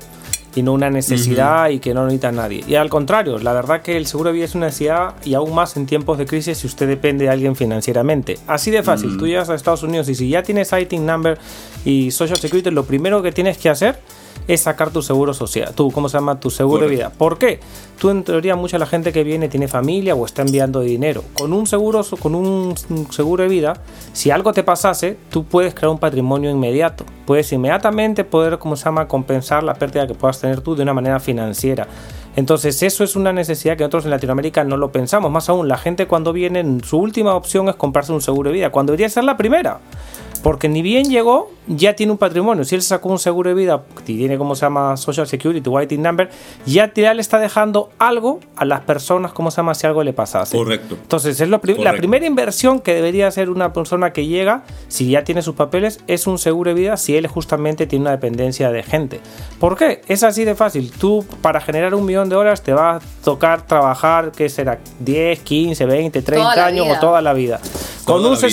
y 0.56 0.62
no 0.62 0.74
una 0.74 0.90
necesidad 0.90 1.70
y 1.70 1.80
que 1.80 1.94
no 1.94 2.04
necesita 2.06 2.32
nadie. 2.32 2.64
Y 2.68 2.76
al 2.76 2.90
contrario, 2.90 3.38
la 3.40 3.54
verdad 3.54 3.82
que 3.82 3.98
el 3.98 4.06
seguro 4.06 4.30
de 4.30 4.36
vida 4.36 4.46
es 4.46 4.56
una 4.56 4.68
necesidad 4.68 5.16
y 5.24 5.34
aún 5.34 5.54
más 5.54 5.78
en 5.78 5.86
tiempos 5.86 6.18
de 6.18 6.26
crisis 6.26 6.58
si 6.60 6.68
usted 6.68 6.88
depende 6.88 7.26
de 7.26 7.32
alguien 7.32 7.56
financieramente. 7.56 8.38
Así 8.48 8.72
de 8.72 8.84
fácil, 8.84 9.18
tú 9.18 9.28
llegas 9.28 9.50
a 9.50 9.56
Estados 9.56 9.84
Unidos 9.84 10.10
y 10.10 10.16
si 10.16 10.30
ya 10.30 10.44
tienes 10.44 10.72
ITIN 10.72 11.06
number 11.06 11.38
y 11.86 12.12
Social 12.12 12.40
Security, 12.40 12.72
lo 12.72 12.86
primero 12.86 13.22
que 13.22 13.32
tienes 13.32 13.58
que 13.58 13.70
hacer 13.70 14.00
es 14.50 14.62
sacar 14.62 14.90
tu 14.90 15.04
seguro 15.04 15.32
social, 15.36 15.76
tu, 15.76 15.92
¿cómo 15.92 16.10
se 16.10 16.18
llama? 16.18 16.40
Tu 16.40 16.50
seguro 16.50 16.86
de 16.86 16.90
vida. 16.90 17.12
¿Por 17.16 17.38
qué? 17.38 17.60
Tú 18.00 18.10
en 18.10 18.24
teoría 18.24 18.56
mucha 18.56 18.80
la 18.80 18.88
gente 18.88 19.14
que 19.14 19.24
viene 19.24 19.48
tiene 19.48 19.68
familia 19.68 20.16
o 20.16 20.26
está 20.26 20.42
enviando 20.42 20.80
dinero. 20.80 21.24
Con 21.36 21.54
un 21.54 21.68
seguro, 21.68 22.02
con 22.20 22.34
un 22.34 22.76
seguro 23.12 23.44
de 23.44 23.50
vida, 23.50 23.76
si 24.12 24.32
algo 24.32 24.52
te 24.52 24.64
pasase, 24.64 25.18
tú 25.30 25.44
puedes 25.44 25.76
crear 25.76 25.92
un 25.92 26.00
patrimonio 26.00 26.50
inmediato. 26.50 27.06
Puedes 27.28 27.54
inmediatamente 27.54 28.24
poder, 28.24 28.58
¿cómo 28.58 28.76
se 28.76 28.86
llama?, 28.86 29.08
compensar 29.08 29.62
la 29.62 29.76
pérdida 29.76 30.08
que 30.08 30.16
puedas 30.16 30.42
tener 30.42 30.62
tú 30.62 30.76
de 30.76 30.82
una 30.82 30.96
manera 30.96 31.20
financiera. 31.20 31.88
Entonces 32.36 32.82
eso 32.82 33.04
es 33.04 33.16
una 33.16 33.32
necesidad 33.32 33.78
que 33.78 33.84
nosotros 33.84 34.06
en 34.06 34.12
Latinoamérica 34.12 34.64
no 34.64 34.78
lo 34.78 34.92
pensamos. 34.92 35.30
Más 35.30 35.48
aún, 35.50 35.68
la 35.68 35.78
gente 35.78 36.08
cuando 36.08 36.34
viene, 36.34 36.80
su 36.84 36.98
última 36.98 37.36
opción 37.36 37.70
es 37.70 37.76
comprarse 37.76 38.14
un 38.14 38.22
seguro 38.22 38.50
de 38.50 38.56
vida, 38.56 38.72
cuando 38.72 38.94
debería 38.94 39.10
ser 39.10 39.26
la 39.26 39.38
primera. 39.38 39.80
Porque 40.42 40.70
ni 40.70 40.82
bien 40.82 41.10
llegó, 41.10 41.52
ya 41.70 41.96
tiene 41.96 42.12
un 42.12 42.18
patrimonio. 42.18 42.66
Si 42.66 42.76
él 42.76 42.82
sacó 42.82 43.10
un 43.10 43.20
seguro 43.20 43.50
de 43.50 43.56
vida, 43.56 43.84
tiene 44.04 44.38
como 44.38 44.56
se 44.56 44.66
llama 44.66 44.98
Social 44.98 45.28
Security, 45.28 45.70
White 45.70 45.98
Number, 45.98 46.30
ya, 46.66 46.92
le 46.96 47.22
está 47.22 47.40
dejando 47.40 47.90
algo 48.00 48.40
a 48.56 48.66
las 48.66 48.82
personas, 48.82 49.32
como 49.32 49.52
se 49.52 49.58
llama, 49.58 49.74
si 49.76 49.88
algo 49.88 50.04
le 50.04 50.14
pasase. 50.14 50.58
Correcto. 50.58 50.98
Entonces, 51.02 51.40
es 51.40 51.50
la 51.50 51.60
primera 51.60 52.26
inversión 52.26 52.80
que 52.80 52.94
debería 52.94 53.28
hacer 53.28 53.50
una 53.50 53.72
persona 53.72 54.12
que 54.12 54.26
llega, 54.26 54.64
si 54.88 55.10
ya 55.10 55.24
tiene 55.24 55.42
sus 55.42 55.56
papeles, 55.56 56.00
es 56.08 56.28
un 56.28 56.38
seguro 56.40 56.74
de 56.74 56.80
vida 56.80 56.98
si 56.98 57.16
él 57.16 57.28
justamente 57.28 57.88
tiene 57.88 58.04
una 58.04 58.12
dependencia 58.12 58.72
de 58.72 58.84
gente. 58.84 59.20
¿Por 59.60 59.78
qué? 59.78 60.02
Es 60.08 60.24
así 60.24 60.44
de 60.44 60.56
fácil. 60.56 60.92
Tú, 60.92 61.26
para 61.42 61.62
generar 61.62 61.94
un 61.96 62.06
millón 62.06 62.30
de 62.30 62.36
horas, 62.36 62.62
te 62.62 62.74
va 62.74 62.96
a 62.96 63.00
tocar 63.24 63.66
trabajar, 63.66 64.32
¿qué 64.32 64.50
será? 64.50 64.80
10, 65.00 65.40
15, 65.40 65.86
20, 65.86 66.22
30 66.22 66.66
años 66.66 66.88
o 66.90 67.00
toda 67.00 67.22
la 67.22 67.34
vida. 67.34 67.60
Con 68.06 68.26
un, 68.26 68.32
un, 68.32 68.38
se 68.38 68.50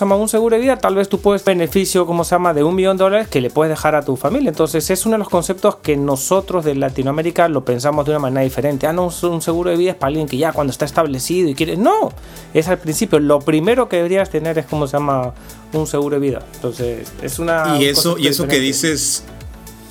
llama? 0.00 0.16
un 0.16 0.28
seguro 0.28 0.56
de 0.56 0.62
vida, 0.62 0.76
tal 0.76 0.96
vez 0.96 1.08
tú 1.08 1.20
puedes 1.20 1.44
beneficio, 1.44 2.06
como 2.06 2.24
se 2.24 2.32
llama, 2.32 2.39
de 2.54 2.64
un 2.64 2.74
millón 2.74 2.96
de 2.96 3.04
dólares 3.04 3.28
que 3.28 3.40
le 3.40 3.50
puedes 3.50 3.70
dejar 3.70 3.94
a 3.94 4.02
tu 4.02 4.16
familia. 4.16 4.48
Entonces 4.48 4.90
es 4.90 5.06
uno 5.06 5.14
de 5.14 5.18
los 5.18 5.28
conceptos 5.28 5.76
que 5.76 5.96
nosotros 5.96 6.64
de 6.64 6.74
Latinoamérica 6.74 7.48
lo 7.48 7.64
pensamos 7.64 8.04
de 8.06 8.12
una 8.12 8.18
manera 8.18 8.42
diferente. 8.42 8.86
Ah, 8.86 8.92
no, 8.92 9.10
un 9.22 9.42
seguro 9.42 9.70
de 9.70 9.76
vida 9.76 9.90
es 9.92 9.96
para 9.96 10.08
alguien 10.08 10.26
que 10.26 10.36
ya 10.36 10.52
cuando 10.52 10.70
está 10.70 10.84
establecido 10.84 11.48
y 11.48 11.54
quiere... 11.54 11.76
No, 11.76 12.12
es 12.54 12.68
al 12.68 12.78
principio. 12.78 13.20
Lo 13.20 13.40
primero 13.40 13.88
que 13.88 13.96
deberías 13.96 14.30
tener 14.30 14.58
es, 14.58 14.66
como 14.66 14.86
se 14.86 14.94
llama, 14.94 15.34
un 15.72 15.86
seguro 15.86 16.18
de 16.18 16.20
vida. 16.20 16.42
Entonces 16.54 17.12
es 17.22 17.38
una... 17.38 17.78
Y 17.78 17.84
eso, 17.84 18.18
y 18.18 18.26
eso 18.26 18.46
que 18.48 18.58
dices 18.58 19.24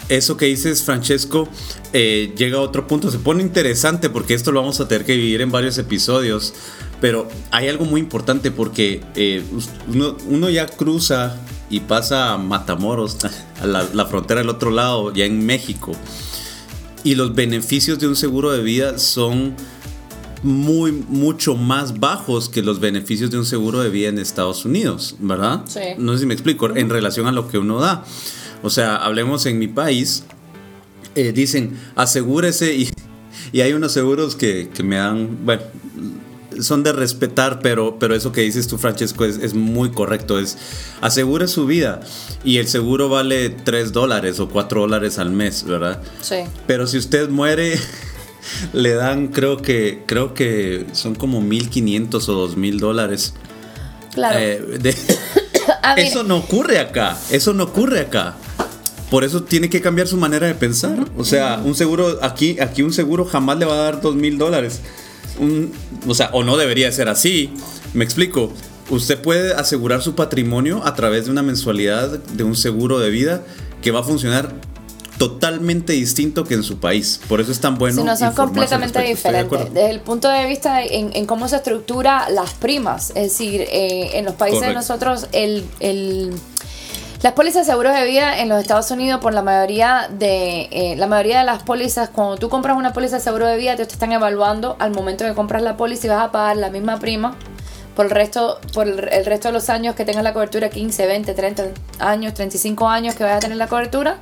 eso 0.09 0.37
que 0.37 0.47
dices, 0.47 0.81
Francesco, 0.81 1.47
eh, 1.93 2.33
llega 2.35 2.57
a 2.57 2.61
otro 2.61 2.87
punto. 2.87 3.11
Se 3.11 3.19
pone 3.19 3.43
interesante 3.43 4.09
porque 4.09 4.33
esto 4.33 4.51
lo 4.51 4.59
vamos 4.59 4.79
a 4.81 4.87
tener 4.87 5.05
que 5.05 5.15
vivir 5.15 5.41
en 5.41 5.51
varios 5.51 5.77
episodios. 5.77 6.53
Pero 6.99 7.27
hay 7.51 7.69
algo 7.69 7.85
muy 7.85 8.01
importante 8.01 8.51
porque 8.51 9.01
eh, 9.15 9.43
uno, 10.27 10.49
ya 10.49 10.65
cruza 10.65 11.37
y 11.69 11.81
pasa 11.81 12.33
a 12.33 12.37
Matamoros, 12.37 13.17
a 13.61 13.67
la, 13.67 14.05
frontera 14.05 14.41
del 14.41 14.49
otro 14.49 14.71
lado, 14.71 15.13
ya 15.13 15.25
en 15.25 15.45
México. 15.45 15.91
Y 17.03 17.15
los 17.15 17.35
beneficios 17.35 17.99
de 17.99 18.07
un 18.07 18.15
seguro 18.15 18.51
de 18.51 18.61
vida 18.61 18.97
son 18.97 19.55
muy, 20.41 20.91
mucho 20.91 21.55
más 21.55 21.99
bajos 21.99 22.49
que 22.49 22.61
los 22.61 22.79
beneficios 22.79 23.29
de 23.29 23.37
un 23.37 23.45
seguro 23.45 23.81
de 23.81 23.89
vida 23.89 24.09
en 24.09 24.17
Estados 24.19 24.65
Unidos, 24.65 25.15
¿verdad? 25.19 25.61
Sí. 25.67 25.79
No 25.97 26.13
sé 26.13 26.19
si 26.19 26.25
me 26.25 26.33
explico, 26.33 26.75
en 26.75 26.89
relación 26.89 27.27
a 27.27 27.31
lo 27.31 27.47
que 27.47 27.57
uno 27.57 27.79
da. 27.79 28.03
O 28.63 28.69
sea, 28.69 28.97
hablemos 28.97 29.45
en 29.45 29.59
mi 29.59 29.67
país, 29.67 30.23
eh, 31.15 31.31
dicen, 31.31 31.77
asegúrese 31.95 32.75
y, 32.75 32.89
y, 33.51 33.61
hay 33.61 33.73
unos 33.73 33.91
seguros 33.91 34.35
que, 34.35 34.69
que 34.73 34.83
me 34.83 34.97
dan, 34.97 35.45
bueno, 35.45 35.61
son 36.61 36.83
de 36.83 36.91
respetar, 36.91 37.59
pero, 37.59 37.97
pero 37.99 38.15
eso 38.15 38.31
que 38.31 38.41
dices 38.41 38.67
tú, 38.67 38.77
Francesco, 38.77 39.25
es, 39.25 39.53
muy 39.53 39.91
correcto. 39.91 40.39
Es 40.39 40.57
asegure 41.01 41.47
su 41.47 41.65
vida 41.65 42.01
y 42.43 42.57
el 42.57 42.67
seguro 42.67 43.09
vale 43.09 43.49
3 43.49 43.91
dólares 43.91 44.39
o 44.39 44.49
4 44.49 44.81
dólares 44.81 45.19
al 45.19 45.31
mes, 45.31 45.63
¿verdad? 45.63 46.01
Sí. 46.21 46.37
Pero 46.67 46.87
si 46.87 46.97
usted 46.97 47.29
muere, 47.29 47.79
le 48.73 48.93
dan, 48.93 49.29
creo 49.29 49.57
que, 49.57 50.03
creo 50.05 50.33
que 50.33 50.85
son 50.93 51.15
como 51.15 51.41
1.500 51.41 52.29
o 52.29 52.47
2.000 52.47 52.79
dólares. 52.79 53.33
Claro. 54.13 54.39
Eh, 54.39 54.95
eso 55.97 56.23
no 56.23 56.37
ocurre 56.37 56.79
acá. 56.79 57.17
Eso 57.31 57.53
no 57.53 57.65
ocurre 57.65 58.01
acá. 58.01 58.35
Por 59.09 59.23
eso 59.23 59.43
tiene 59.43 59.69
que 59.69 59.81
cambiar 59.81 60.07
su 60.07 60.17
manera 60.17 60.45
de 60.45 60.53
pensar. 60.53 61.07
O 61.17 61.25
sea, 61.25 61.59
un 61.63 61.73
seguro, 61.73 62.19
aquí, 62.21 62.59
aquí 62.59 62.83
un 62.83 62.93
seguro 62.93 63.25
jamás 63.25 63.57
le 63.57 63.65
va 63.65 63.73
a 63.73 63.77
dar 63.77 64.01
dos 64.01 64.15
mil 64.15 64.37
dólares 64.37 64.81
o 66.07 66.13
sea, 66.13 66.29
o 66.33 66.43
no 66.43 66.57
debería 66.57 66.91
ser 66.91 67.09
así. 67.09 67.51
Me 67.93 68.03
explico. 68.03 68.51
Usted 68.89 69.21
puede 69.21 69.53
asegurar 69.53 70.01
su 70.01 70.15
patrimonio 70.15 70.81
a 70.83 70.95
través 70.95 71.25
de 71.25 71.31
una 71.31 71.43
mensualidad 71.43 72.09
de 72.09 72.43
un 72.43 72.55
seguro 72.55 72.99
de 72.99 73.11
vida 73.11 73.43
que 73.83 73.91
va 73.91 73.99
a 73.99 74.03
funcionar 74.03 74.55
totalmente 75.19 75.93
distinto 75.93 76.45
que 76.45 76.55
en 76.55 76.63
su 76.63 76.79
país. 76.79 77.19
Por 77.27 77.41
eso 77.41 77.51
es 77.51 77.59
tan 77.59 77.77
bueno. 77.77 77.97
Sí, 77.97 78.03
no, 78.03 78.17
son 78.17 78.33
completamente 78.33 78.99
diferentes. 79.01 79.73
Desde 79.73 79.91
el 79.91 79.99
punto 79.99 80.29
de 80.29 80.47
vista 80.47 80.81
en, 80.81 81.25
cómo 81.27 81.47
se 81.47 81.57
estructura 81.57 82.29
las 82.29 82.53
primas. 82.53 83.09
Es 83.09 83.23
decir, 83.23 83.61
eh, 83.61 84.17
en 84.17 84.25
los 84.25 84.35
países 84.35 84.61
de 84.61 84.73
nosotros, 84.73 85.27
el, 85.33 85.65
el 85.81 86.33
las 87.21 87.33
pólizas 87.33 87.65
de 87.67 87.71
seguros 87.73 87.93
de 87.93 88.05
vida 88.05 88.39
en 88.39 88.47
los 88.47 88.61
Estados 88.61 88.91
Unidos, 88.91 89.19
por 89.19 89.33
la 89.33 89.41
mayoría 89.41 90.09
de 90.09 90.69
eh, 90.71 90.95
la 90.97 91.05
mayoría 91.05 91.39
de 91.39 91.45
las 91.45 91.63
pólizas, 91.63 92.09
cuando 92.09 92.37
tú 92.37 92.47
compras 92.47 92.77
una 92.77 92.93
póliza 92.93 93.17
de 93.17 93.21
seguro 93.21 93.45
de 93.45 93.57
vida, 93.57 93.75
te 93.75 93.83
están 93.83 94.13
evaluando 94.13 94.77
al 94.79 94.91
momento 94.91 95.25
de 95.25 95.33
compras 95.33 95.61
la 95.61 95.75
póliza 95.75 96.07
y 96.07 96.09
vas 96.11 96.25
a 96.25 96.31
pagar 96.31 96.55
la 96.55 96.69
misma 96.69 96.97
prima 96.97 97.35
por 97.93 98.05
el 98.05 98.11
resto 98.11 98.61
por 98.73 98.87
el 98.87 99.25
resto 99.25 99.49
de 99.49 99.51
los 99.51 99.69
años 99.69 99.95
que 99.95 100.05
tengas 100.05 100.23
la 100.23 100.31
cobertura, 100.31 100.69
15, 100.69 101.05
20, 101.05 101.33
30 101.33 101.63
años, 101.99 102.33
35 102.33 102.87
años 102.87 103.15
que 103.15 103.23
vayas 103.23 103.37
a 103.37 103.41
tener 103.41 103.57
la 103.57 103.67
cobertura. 103.67 104.15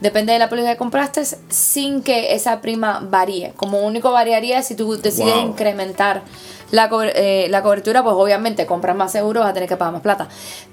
Depende 0.00 0.32
de 0.32 0.38
la 0.38 0.48
póliza 0.48 0.70
que 0.70 0.76
compraste, 0.76 1.24
sin 1.48 2.02
que 2.02 2.34
esa 2.36 2.60
prima 2.60 3.00
varíe. 3.02 3.52
Como 3.56 3.80
único 3.80 4.12
variaría 4.12 4.62
si 4.62 4.76
tú 4.76 4.96
decides 4.96 5.36
incrementar 5.42 6.22
la, 6.70 6.90
eh, 7.14 7.46
la 7.50 7.62
cobertura, 7.62 8.02
pues 8.02 8.14
obviamente 8.16 8.66
compras 8.66 8.96
más 8.96 9.12
seguro, 9.12 9.40
vas 9.40 9.50
a 9.50 9.52
tener 9.54 9.68
que 9.68 9.76
pagar 9.76 9.92
más 9.92 10.02
plata. 10.02 10.28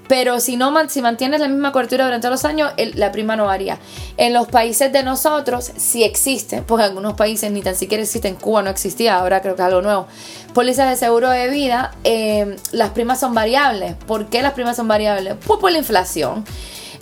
Pero 0.08 0.40
si 0.40 0.56
no 0.56 0.72
si 0.88 1.02
mantienes 1.02 1.40
la 1.40 1.48
misma 1.48 1.72
cobertura 1.72 2.04
durante 2.04 2.28
los 2.28 2.44
años, 2.44 2.72
la 2.94 3.12
prima 3.12 3.36
no 3.36 3.46
varía. 3.46 3.78
En 4.16 4.32
los 4.32 4.46
países 4.48 4.92
de 4.92 5.02
nosotros 5.02 5.72
sí 5.76 6.04
existe, 6.04 6.62
porque 6.62 6.84
en 6.84 6.90
algunos 6.90 7.14
países 7.14 7.50
ni 7.50 7.62
tan 7.62 7.74
siquiera 7.74 8.02
existe, 8.02 8.28
en 8.28 8.36
Cuba 8.36 8.62
no 8.62 8.70
existía, 8.70 9.16
ahora 9.16 9.40
creo 9.40 9.56
que 9.56 9.62
es 9.62 9.66
algo 9.66 9.82
nuevo. 9.82 10.06
Pólizas 10.54 10.88
de 10.90 10.96
seguro 10.96 11.30
de 11.30 11.48
vida, 11.48 11.92
eh, 12.04 12.56
las 12.72 12.90
primas 12.90 13.20
son 13.20 13.34
variables. 13.34 13.94
¿Por 14.06 14.26
qué 14.26 14.42
las 14.42 14.52
primas 14.52 14.76
son 14.76 14.88
variables? 14.88 15.34
Pues 15.46 15.60
por 15.60 15.72
la 15.72 15.78
inflación. 15.78 16.44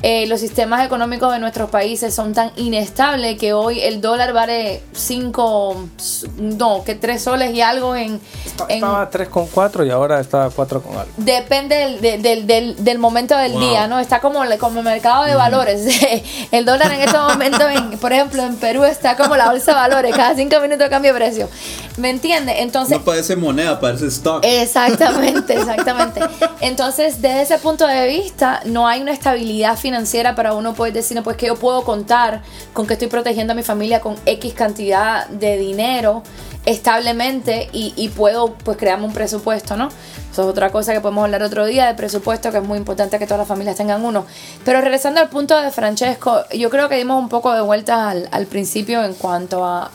Eh, 0.07 0.27
los 0.27 0.39
sistemas 0.41 0.85
económicos 0.85 1.33
de 1.33 1.39
nuestros 1.39 1.71
países 1.71 2.15
son 2.15 2.35
tan 2.35 2.51
inestables 2.57 3.39
que 3.39 3.55
hoy 3.55 3.81
el 3.81 4.03
dólar 4.03 4.35
vale 4.35 4.83
5, 4.93 5.89
no, 6.37 6.85
que 6.85 6.95
3 6.95 7.23
soles 7.23 7.55
y 7.55 7.63
algo 7.63 7.97
en... 7.97 8.21
Estaba 8.69 9.11
3,4 9.11 9.87
y 9.87 9.91
ahora 9.91 10.21
está 10.21 10.51
4 10.55 10.83
con 10.83 10.93
algo. 10.99 11.11
Depende 11.17 11.97
del, 12.03 12.47
del, 12.47 12.85
del, 12.85 12.99
momento 12.99 13.35
del 13.39 13.59
día, 13.59 13.87
¿no? 13.87 13.99
Está 13.99 14.21
como, 14.21 14.41
como 14.59 14.81
el 14.81 14.85
mercado 14.85 15.25
de 15.25 15.37
valores. 15.37 15.89
el 16.51 16.67
dólar 16.67 16.93
en 16.93 17.01
este 17.01 17.17
momento, 17.17 17.65
por 17.99 18.13
ejemplo, 18.13 18.43
en 18.43 18.57
Perú 18.57 18.85
está 18.85 19.17
como 19.17 19.39
la 19.39 19.49
bolsa 19.49 19.71
de 19.71 19.77
valores, 19.79 20.15
cada 20.15 20.35
5 20.35 20.61
minutos 20.61 20.87
cambia 20.91 21.15
de 21.15 21.19
precio. 21.19 21.49
¿Me 21.97 22.11
entiendes? 22.11 22.57
Entonces... 22.59 22.99
No 22.99 23.05
parece 23.05 23.37
moneda, 23.37 23.81
parece 23.81 24.09
stock. 24.09 24.45
Exactamente, 24.45 25.55
exactamente. 25.55 26.21
Entonces, 26.61 27.23
desde 27.23 27.41
ese 27.41 27.59
punto 27.59 27.87
de 27.87 28.07
vista, 28.07 28.61
no 28.67 28.87
hay 28.87 29.01
una 29.01 29.13
estabilidad 29.13 29.79
financiera 29.79 29.94
financiera 29.95 30.35
para 30.35 30.55
uno 30.55 30.75
poder 30.75 30.93
decir, 30.93 31.23
pues 31.23 31.37
que 31.37 31.47
yo 31.47 31.55
puedo 31.55 31.85
contar 31.85 32.43
con 32.73 32.85
que 32.85 32.95
estoy 32.95 33.07
protegiendo 33.07 33.53
a 33.53 33.57
mi 33.57 33.63
familia 33.63 34.01
con 34.01 34.17
X 34.27 34.53
cantidad 34.53 35.29
de 35.29 35.57
dinero 35.57 36.25
establemente 36.67 37.69
y, 37.73 38.09
puedo 38.09 38.55
pues 38.55 38.77
crearme 38.77 39.05
un 39.05 39.13
presupuesto, 39.13 39.77
¿no? 39.77 39.89
Eso 40.33 40.43
es 40.43 40.49
otra 40.49 40.71
cosa 40.71 40.93
que 40.93 41.01
podemos 41.01 41.25
hablar 41.25 41.43
otro 41.43 41.67
día 41.67 41.87
de 41.87 41.95
presupuesto, 41.95 42.51
que 42.51 42.59
es 42.59 42.65
muy 42.65 42.79
importante 42.79 43.19
que 43.19 43.27
todas 43.27 43.39
las 43.39 43.47
familias 43.47 43.77
tengan 43.77 44.05
uno. 44.05 44.25
Pero 44.65 44.81
regresando 44.81 45.21
al 45.21 45.29
punto 45.29 45.61
de 45.61 45.71
Francesco, 45.71 46.43
yo 46.53 46.71
creo 46.71 46.89
que 46.89 46.97
dimos 46.97 47.23
un 47.23 47.29
poco 47.29 47.53
de 47.53 47.61
vuelta 47.61 48.11
al, 48.11 48.47
principio 48.47 49.05
en 49.05 49.15
cuanto 49.15 49.65
a, 49.65 49.91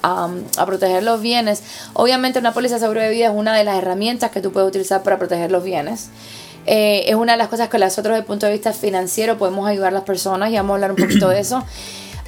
proteger 0.65 1.03
los 1.03 1.19
bienes. 1.21 1.63
Obviamente 1.93 2.39
una 2.39 2.53
póliza 2.53 2.75
de 2.75 2.81
seguro 2.81 3.01
vida 3.09 3.25
es 3.25 3.33
una 3.33 3.55
de 3.55 3.63
las 3.63 3.77
herramientas 3.77 4.31
que 4.31 4.39
tú 4.39 4.51
puedes 4.51 4.69
utilizar 4.69 5.03
para 5.03 5.17
proteger 5.17 5.51
los 5.51 5.63
bienes. 5.63 6.09
Eh, 6.65 7.05
es 7.07 7.15
una 7.15 7.33
de 7.33 7.37
las 7.37 7.47
cosas 7.47 7.69
que 7.69 7.77
nosotros 7.77 8.11
desde 8.13 8.19
el 8.19 8.25
punto 8.25 8.45
de 8.45 8.51
vista 8.53 8.73
financiero 8.73 9.37
podemos 9.37 9.67
ayudar 9.67 9.89
a 9.89 9.91
las 9.91 10.03
personas 10.03 10.51
y 10.51 10.55
vamos 10.55 10.71
a 10.71 10.75
hablar 10.75 10.91
un 10.91 10.97
poquito 10.97 11.29
de 11.29 11.39
eso. 11.39 11.63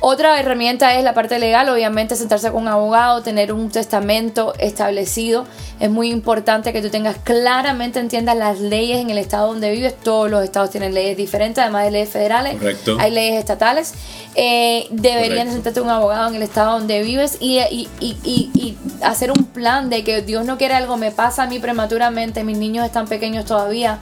Otra 0.04 0.40
herramienta 0.40 0.96
es 0.96 1.04
la 1.04 1.14
parte 1.14 1.38
legal, 1.38 1.70
obviamente 1.70 2.16
sentarse 2.16 2.52
con 2.52 2.64
un 2.64 2.68
abogado, 2.68 3.22
tener 3.22 3.54
un 3.54 3.70
testamento 3.70 4.56
establecido. 4.58 5.46
Es 5.80 5.92
muy 5.92 6.10
importante 6.10 6.74
que 6.74 6.82
tú 6.82 6.90
tengas 6.90 7.18
claramente, 7.18 8.00
entiendas 8.00 8.36
las 8.36 8.60
leyes 8.60 9.00
en 9.00 9.12
el 9.12 9.20
estado 9.20 9.50
donde 9.50 9.70
vives. 9.70 9.94
Todos 9.96 10.28
los 10.32 10.44
estados 10.44 10.72
tienen 10.72 10.96
leyes 10.96 11.16
diferentes, 11.16 11.62
además 11.62 11.86
de 11.86 11.92
leyes 11.92 12.10
federales. 12.10 12.58
Hay 12.98 13.12
leyes 13.12 13.38
estatales. 13.38 13.94
Eh, 14.34 14.88
deberían 14.90 15.52
sentarte 15.52 15.82
con 15.82 15.90
un 15.90 15.96
abogado 15.96 16.30
en 16.30 16.36
el 16.36 16.42
estado 16.42 16.80
donde 16.80 17.04
vives 17.04 17.38
y, 17.40 17.60
y, 17.60 17.88
y, 18.00 18.18
y, 18.24 18.78
hacer 19.04 19.30
un 19.30 19.44
plan 19.44 19.92
de 19.92 20.04
que 20.04 20.24
Dios 20.24 20.46
no 20.46 20.58
quiere 20.58 20.74
algo, 20.74 20.98
me 20.98 21.12
pasa 21.12 21.44
a 21.44 21.48
mí 21.48 21.60
prematuramente, 21.60 22.44
mis 22.44 22.58
niños 22.58 22.86
están 22.86 23.08
pequeños 23.08 23.46
todavía 23.46 24.00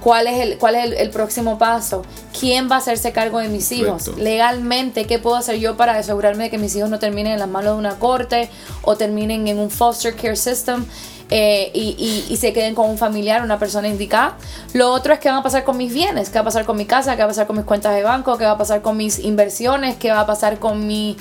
¿Cuál 0.00 0.26
es, 0.26 0.40
el, 0.40 0.58
cuál 0.58 0.74
es 0.74 1.00
el, 1.00 1.10
próximo 1.10 1.58
paso? 1.58 2.02
¿Quién 2.38 2.70
va 2.70 2.76
a 2.76 2.78
hacerse 2.78 3.12
cargo 3.12 3.38
de 3.38 3.48
mis 3.48 3.72
hijos? 3.72 4.08
Legalmente, 4.16 5.06
¿qué 5.06 5.18
puedo 5.18 5.36
hacer 5.36 5.58
yo 5.58 5.76
para 5.76 5.96
asegurarme 5.96 6.44
de 6.44 6.50
que 6.50 6.58
mis 6.58 6.74
hijos 6.76 6.90
no 6.90 6.98
terminen 6.98 7.32
en 7.32 7.38
las 7.40 7.48
manos 7.48 7.72
de 7.72 7.78
una 7.78 7.98
corte 7.98 8.48
o 8.82 8.96
terminen 8.96 9.48
en 9.48 9.58
un 9.58 9.70
foster 9.70 10.14
care 10.14 10.36
system? 10.36 10.84
Eh, 11.28 11.72
y, 11.74 12.24
y, 12.28 12.36
se 12.36 12.52
queden 12.52 12.76
con 12.76 12.88
un 12.88 12.98
familiar, 12.98 13.42
una 13.42 13.58
persona 13.58 13.88
indicada. 13.88 14.36
Lo 14.74 14.92
otro 14.92 15.12
es 15.12 15.18
qué 15.18 15.28
va 15.28 15.38
a 15.38 15.42
pasar 15.42 15.64
con 15.64 15.76
mis 15.76 15.92
bienes, 15.92 16.28
qué 16.30 16.36
va 16.36 16.42
a 16.42 16.44
pasar 16.44 16.64
con 16.64 16.76
mi 16.76 16.86
casa, 16.86 17.16
qué 17.16 17.22
va 17.22 17.24
a 17.24 17.28
pasar 17.28 17.48
con 17.48 17.56
mis 17.56 17.64
cuentas 17.64 17.96
de 17.96 18.04
banco, 18.04 18.38
qué 18.38 18.44
va 18.44 18.52
a 18.52 18.58
pasar 18.58 18.80
con 18.80 18.96
mis 18.96 19.18
inversiones, 19.18 19.96
qué 19.96 20.12
va 20.12 20.20
a 20.20 20.26
pasar 20.26 20.60
con 20.60 20.86
mi 20.86 21.16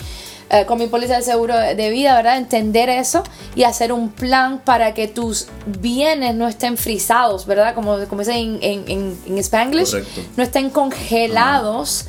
eh, 0.49 0.65
con 0.65 0.77
mi 0.77 0.87
póliza 0.87 1.15
de 1.15 1.23
seguro 1.23 1.57
de 1.57 1.89
vida, 1.89 2.15
¿verdad? 2.15 2.37
Entender 2.37 2.87
eso 2.89 3.23
y 3.55 3.63
hacer 3.63 3.91
un 3.91 4.09
plan 4.09 4.59
para 4.59 4.93
que 4.93 5.07
tus 5.07 5.47
bienes 5.65 6.35
no 6.35 6.47
estén 6.47 6.77
frisados, 6.77 7.47
¿verdad? 7.47 7.73
Como, 7.73 7.97
como 8.05 8.21
dicen 8.21 8.59
en, 8.61 8.83
en, 8.87 9.17
en, 9.25 9.37
Spanglish, 9.39 9.95
no 10.37 10.43
estén 10.43 10.69
congelados. 10.69 12.05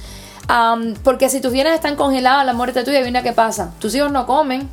porque 1.02 1.30
si 1.30 1.40
tus 1.40 1.52
bienes 1.52 1.74
están 1.74 1.96
congelados 1.96 2.42
a 2.42 2.44
la 2.44 2.52
muerte 2.52 2.84
tuya, 2.84 3.00
viene 3.00 3.22
qué 3.22 3.32
pasa. 3.32 3.72
Tus 3.78 3.94
hijos 3.94 4.12
no 4.12 4.26
comen, 4.26 4.68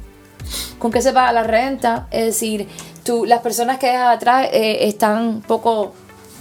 ¿con 0.78 0.92
qué 0.92 1.02
se 1.02 1.14
paga 1.14 1.32
la 1.32 1.44
renta? 1.44 2.08
Es 2.12 2.26
decir, 2.26 2.68
tú, 3.04 3.26
las 3.26 3.40
personas 3.40 3.80
que 3.80 3.88
dejas 3.88 4.18
atrás 4.18 4.50
eh, 4.52 4.88
están 4.88 5.42
poco 5.48 5.94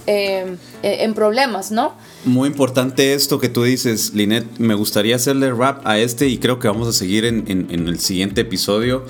eh, 0.05 0.57
en 0.81 1.13
problemas, 1.13 1.71
¿no? 1.71 1.93
Muy 2.25 2.47
importante 2.47 3.13
esto 3.13 3.39
que 3.39 3.49
tú 3.49 3.63
dices, 3.63 4.13
Linet. 4.13 4.45
Me 4.57 4.75
gustaría 4.75 5.15
hacerle 5.15 5.51
rap 5.51 5.85
a 5.85 5.97
este 5.99 6.27
y 6.27 6.37
creo 6.37 6.59
que 6.59 6.67
vamos 6.67 6.87
a 6.87 6.93
seguir 6.93 7.25
en, 7.25 7.67
el 7.69 7.99
siguiente 7.99 8.41
episodio. 8.41 9.05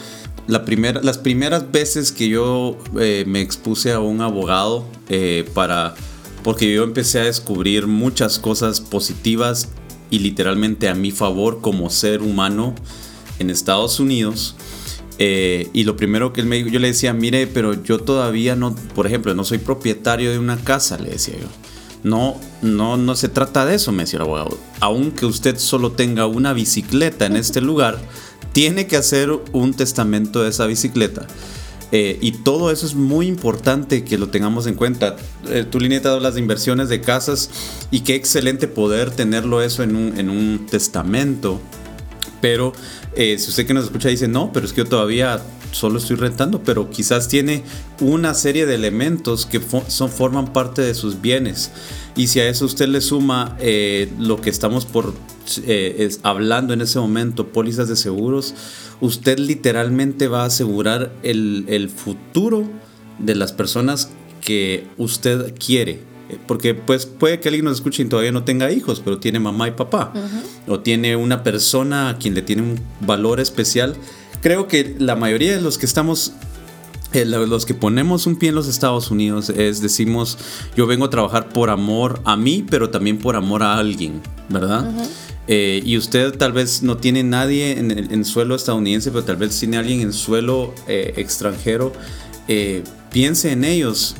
La 0.47 0.65
primera, 0.65 1.01
las 1.01 1.17
primeras 1.17 1.71
veces 1.71 2.11
que 2.11 2.27
yo 2.27 2.77
eh, 2.99 3.23
me 3.27 3.41
expuse 3.41 3.91
a 3.91 3.99
un 3.99 4.21
abogado 4.21 4.85
eh, 5.09 5.47
para... 5.53 5.95
Porque 6.43 6.73
yo 6.73 6.83
empecé 6.83 7.21
a 7.21 7.23
descubrir 7.23 7.87
muchas 7.87 8.37
cosas 8.37 8.81
positivas 8.81 9.69
y 10.09 10.19
literalmente 10.19 10.89
a 10.89 10.93
mi 10.93 11.11
favor 11.11 11.61
como 11.61 11.89
ser 11.89 12.21
humano 12.21 12.75
en 13.39 13.49
Estados 13.49 13.99
Unidos. 13.99 14.55
Eh, 15.25 15.69
y 15.71 15.85
lo 15.85 15.95
primero 15.95 16.33
que 16.33 16.41
él 16.41 16.47
me 16.47 16.57
dijo, 16.57 16.67
yo 16.67 16.81
le 16.81 16.89
decía, 16.89 17.13
mire, 17.13 17.47
pero 17.47 17.81
yo 17.81 17.99
todavía 17.99 18.57
no, 18.57 18.75
por 18.93 19.07
ejemplo, 19.07 19.33
no 19.33 19.45
soy 19.45 19.57
propietario 19.57 20.29
de 20.31 20.37
una 20.37 20.57
casa, 20.57 20.97
le 20.97 21.11
decía 21.11 21.35
yo. 21.39 21.47
No, 22.03 22.35
no, 22.61 22.97
no 22.97 23.15
se 23.15 23.29
trata 23.29 23.65
de 23.65 23.75
eso, 23.75 23.93
me 23.93 24.03
decía 24.03 24.17
el 24.17 24.23
abogado. 24.23 24.57
Aunque 24.81 25.25
usted 25.25 25.57
solo 25.59 25.93
tenga 25.93 26.27
una 26.27 26.51
bicicleta 26.51 27.25
en 27.25 27.37
este 27.37 27.61
lugar, 27.61 28.01
tiene 28.51 28.85
que 28.85 28.97
hacer 28.97 29.31
un 29.53 29.73
testamento 29.73 30.43
de 30.43 30.49
esa 30.49 30.65
bicicleta. 30.65 31.25
Eh, 31.93 32.17
y 32.19 32.33
todo 32.33 32.69
eso 32.69 32.85
es 32.85 32.93
muy 32.93 33.27
importante 33.27 34.03
que 34.03 34.17
lo 34.17 34.27
tengamos 34.27 34.67
en 34.67 34.75
cuenta. 34.75 35.15
Eh, 35.47 35.63
tú, 35.63 35.79
Lineta, 35.79 36.11
hablas 36.11 36.33
de 36.33 36.41
inversiones 36.41 36.89
de 36.89 36.99
casas 36.99 37.49
y 37.91 38.01
qué 38.01 38.15
excelente 38.15 38.67
poder 38.67 39.09
tenerlo 39.09 39.61
eso 39.61 39.83
en 39.83 39.95
un, 39.95 40.19
en 40.19 40.29
un 40.29 40.65
testamento. 40.69 41.61
Pero 42.43 42.73
eh, 43.15 43.37
si 43.39 43.51
usted 43.51 43.65
que 43.65 43.73
nos 43.73 43.85
escucha 43.85 44.09
dice, 44.09 44.27
no, 44.27 44.51
pero 44.51 44.65
es 44.65 44.73
que 44.73 44.79
yo 44.79 44.85
todavía 44.85 45.41
solo 45.71 45.97
estoy 45.97 46.17
rentando, 46.17 46.61
pero 46.61 46.89
quizás 46.89 47.29
tiene 47.29 47.63
una 48.01 48.33
serie 48.33 48.65
de 48.65 48.75
elementos 48.75 49.45
que 49.45 49.61
son, 49.87 50.09
forman 50.09 50.51
parte 50.51 50.81
de 50.81 50.93
sus 50.93 51.21
bienes. 51.21 51.71
Y 52.17 52.27
si 52.27 52.41
a 52.41 52.49
eso 52.49 52.65
usted 52.65 52.89
le 52.89 52.99
suma 52.99 53.55
eh, 53.61 54.11
lo 54.19 54.41
que 54.41 54.49
estamos 54.49 54.85
por 54.85 55.13
eh, 55.65 56.13
hablando 56.23 56.73
en 56.73 56.81
ese 56.81 56.99
momento, 56.99 57.47
pólizas 57.47 57.87
de 57.87 57.95
seguros, 57.95 58.53
usted 58.99 59.39
literalmente 59.39 60.27
va 60.27 60.43
a 60.43 60.47
asegurar 60.47 61.13
el, 61.23 61.63
el 61.69 61.89
futuro 61.89 62.69
de 63.19 63.35
las 63.35 63.53
personas 63.53 64.09
que 64.41 64.85
usted 64.97 65.55
quiere 65.57 66.12
porque 66.47 66.73
pues 66.73 67.05
puede 67.05 67.39
que 67.39 67.49
alguien 67.49 67.65
nos 67.65 67.75
escuche 67.75 68.03
y 68.03 68.05
todavía 68.05 68.31
no 68.31 68.43
tenga 68.43 68.71
hijos, 68.71 69.01
pero 69.03 69.19
tiene 69.19 69.39
mamá 69.39 69.67
y 69.67 69.71
papá, 69.71 70.13
o 70.67 70.79
tiene 70.79 71.15
una 71.15 71.43
persona 71.43 72.09
a 72.09 72.17
quien 72.17 72.33
le 72.33 72.41
tiene 72.41 72.61
un 72.61 72.79
valor 73.01 73.39
especial. 73.39 73.95
Creo 74.41 74.67
que 74.67 74.95
la 74.99 75.15
mayoría 75.15 75.55
de 75.55 75.61
los 75.61 75.77
que 75.77 75.85
estamos 75.85 76.33
eh, 77.13 77.25
los 77.25 77.65
que 77.65 77.75
ponemos 77.75 78.25
un 78.25 78.37
pie 78.37 78.49
en 78.49 78.55
los 78.55 78.67
Estados 78.67 79.11
Unidos 79.11 79.49
es 79.49 79.81
decimos 79.81 80.37
yo 80.75 80.87
vengo 80.87 81.05
a 81.05 81.09
trabajar 81.11 81.49
por 81.49 81.69
amor 81.69 82.19
a 82.25 82.35
mí 82.35 82.65
pero 82.67 82.89
también 82.89 83.19
por 83.19 83.35
amor 83.35 83.61
a 83.61 83.77
alguien 83.77 84.19
verdad 84.49 84.91
eh, 85.47 85.83
y 85.85 85.95
usted 85.95 86.35
tal 86.35 86.53
vez 86.53 86.81
no 86.81 86.97
tiene 86.97 87.21
nadie 87.21 87.77
en 87.77 87.91
el 87.91 88.25
suelo 88.25 88.55
estadounidense 88.55 89.11
pero 89.11 89.23
tal 89.23 89.35
vez 89.35 89.59
tiene 89.59 89.77
alguien 89.77 90.01
en 90.01 90.11
suelo 90.11 90.73
eh, 90.87 91.13
extranjero. 91.17 91.93
Piense 93.11 93.51
en 93.51 93.63
ellos 93.63 94.15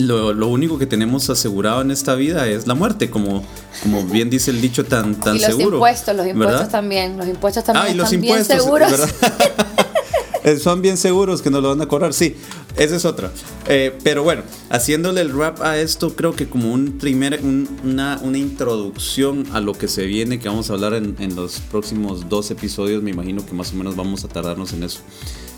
lo, 0.00 0.48
único 0.48 0.78
que 0.78 0.86
tenemos 0.86 1.30
asegurado 1.30 1.80
en 1.82 1.90
esta 1.90 2.14
vida 2.14 2.48
es 2.48 2.66
la 2.66 2.74
muerte, 2.74 3.10
como, 3.10 3.44
como 3.82 4.04
bien 4.04 4.30
dice 4.30 4.50
el 4.50 4.60
dicho 4.60 4.84
tan, 4.84 5.14
tan 5.14 5.36
y 5.36 5.40
los 5.40 5.48
seguro. 5.48 5.76
Impuestos, 5.76 6.16
los 6.16 6.26
impuestos 6.26 6.68
también, 6.68 7.16
los 7.16 7.28
impuestos 7.28 7.64
también 7.64 7.86
ah, 7.86 7.90
y 7.90 7.94
los 7.94 8.12
impuestos, 8.12 8.48
bien 8.48 8.60
seguros. 8.60 8.92
Son 10.62 10.80
bien 10.80 10.96
seguros 10.96 11.42
que 11.42 11.50
nos 11.50 11.62
lo 11.62 11.68
van 11.68 11.82
a 11.82 11.86
cobrar, 11.86 12.14
sí. 12.14 12.34
Esa 12.76 12.96
es 12.96 13.04
otra. 13.04 13.30
Eh, 13.68 13.96
pero 14.02 14.22
bueno, 14.22 14.42
haciéndole 14.70 15.20
el 15.20 15.36
rap 15.36 15.60
a 15.60 15.78
esto, 15.78 16.14
creo 16.16 16.34
que 16.34 16.48
como 16.48 16.72
un 16.72 16.98
primer, 16.98 17.40
una, 17.84 18.18
una, 18.22 18.38
introducción 18.38 19.46
a 19.52 19.60
lo 19.60 19.74
que 19.74 19.86
se 19.86 20.06
viene, 20.06 20.38
que 20.38 20.48
vamos 20.48 20.70
a 20.70 20.74
hablar 20.74 20.94
en, 20.94 21.14
en, 21.18 21.36
los 21.36 21.60
próximos 21.60 22.28
dos 22.28 22.50
episodios, 22.50 23.02
me 23.02 23.10
imagino 23.10 23.44
que 23.44 23.52
más 23.52 23.72
o 23.72 23.76
menos 23.76 23.96
vamos 23.96 24.24
a 24.24 24.28
tardarnos 24.28 24.72
en 24.72 24.84
eso. 24.84 25.00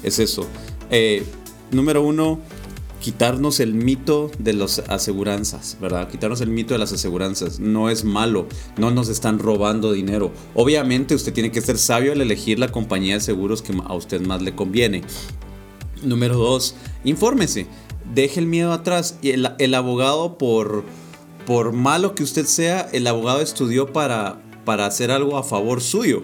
Es 0.02 0.18
eso. 0.18 0.46
Eh, 0.90 1.24
número 1.70 2.02
uno, 2.02 2.40
quitarnos 3.02 3.58
el 3.58 3.74
mito 3.74 4.30
de 4.38 4.52
las 4.52 4.78
aseguranzas, 4.78 5.76
¿verdad? 5.80 6.08
Quitarnos 6.08 6.40
el 6.40 6.50
mito 6.50 6.72
de 6.72 6.78
las 6.78 6.92
aseguranzas. 6.92 7.58
No 7.58 7.90
es 7.90 8.04
malo, 8.04 8.46
no 8.78 8.92
nos 8.92 9.08
están 9.08 9.40
robando 9.40 9.92
dinero. 9.92 10.30
Obviamente 10.54 11.16
usted 11.16 11.32
tiene 11.32 11.50
que 11.50 11.60
ser 11.60 11.78
sabio 11.78 12.12
al 12.12 12.20
elegir 12.20 12.60
la 12.60 12.68
compañía 12.68 13.14
de 13.14 13.20
seguros 13.20 13.60
que 13.60 13.74
a 13.84 13.92
usted 13.92 14.20
más 14.20 14.40
le 14.40 14.54
conviene. 14.54 15.02
Número 16.04 16.36
dos, 16.36 16.76
infórmese. 17.04 17.66
Deje 18.14 18.38
el 18.38 18.46
miedo 18.46 18.72
atrás. 18.72 19.18
Y 19.20 19.30
el, 19.30 19.74
abogado, 19.74 20.38
por, 20.38 20.84
por 21.44 21.72
malo 21.72 22.14
que 22.14 22.22
usted 22.22 22.46
sea, 22.46 22.88
el 22.92 23.08
abogado 23.08 23.40
estudió 23.40 23.92
para, 23.92 24.40
para 24.64 24.86
hacer 24.86 25.10
algo 25.10 25.36
a 25.38 25.42
favor 25.42 25.80
suyo. 25.80 26.22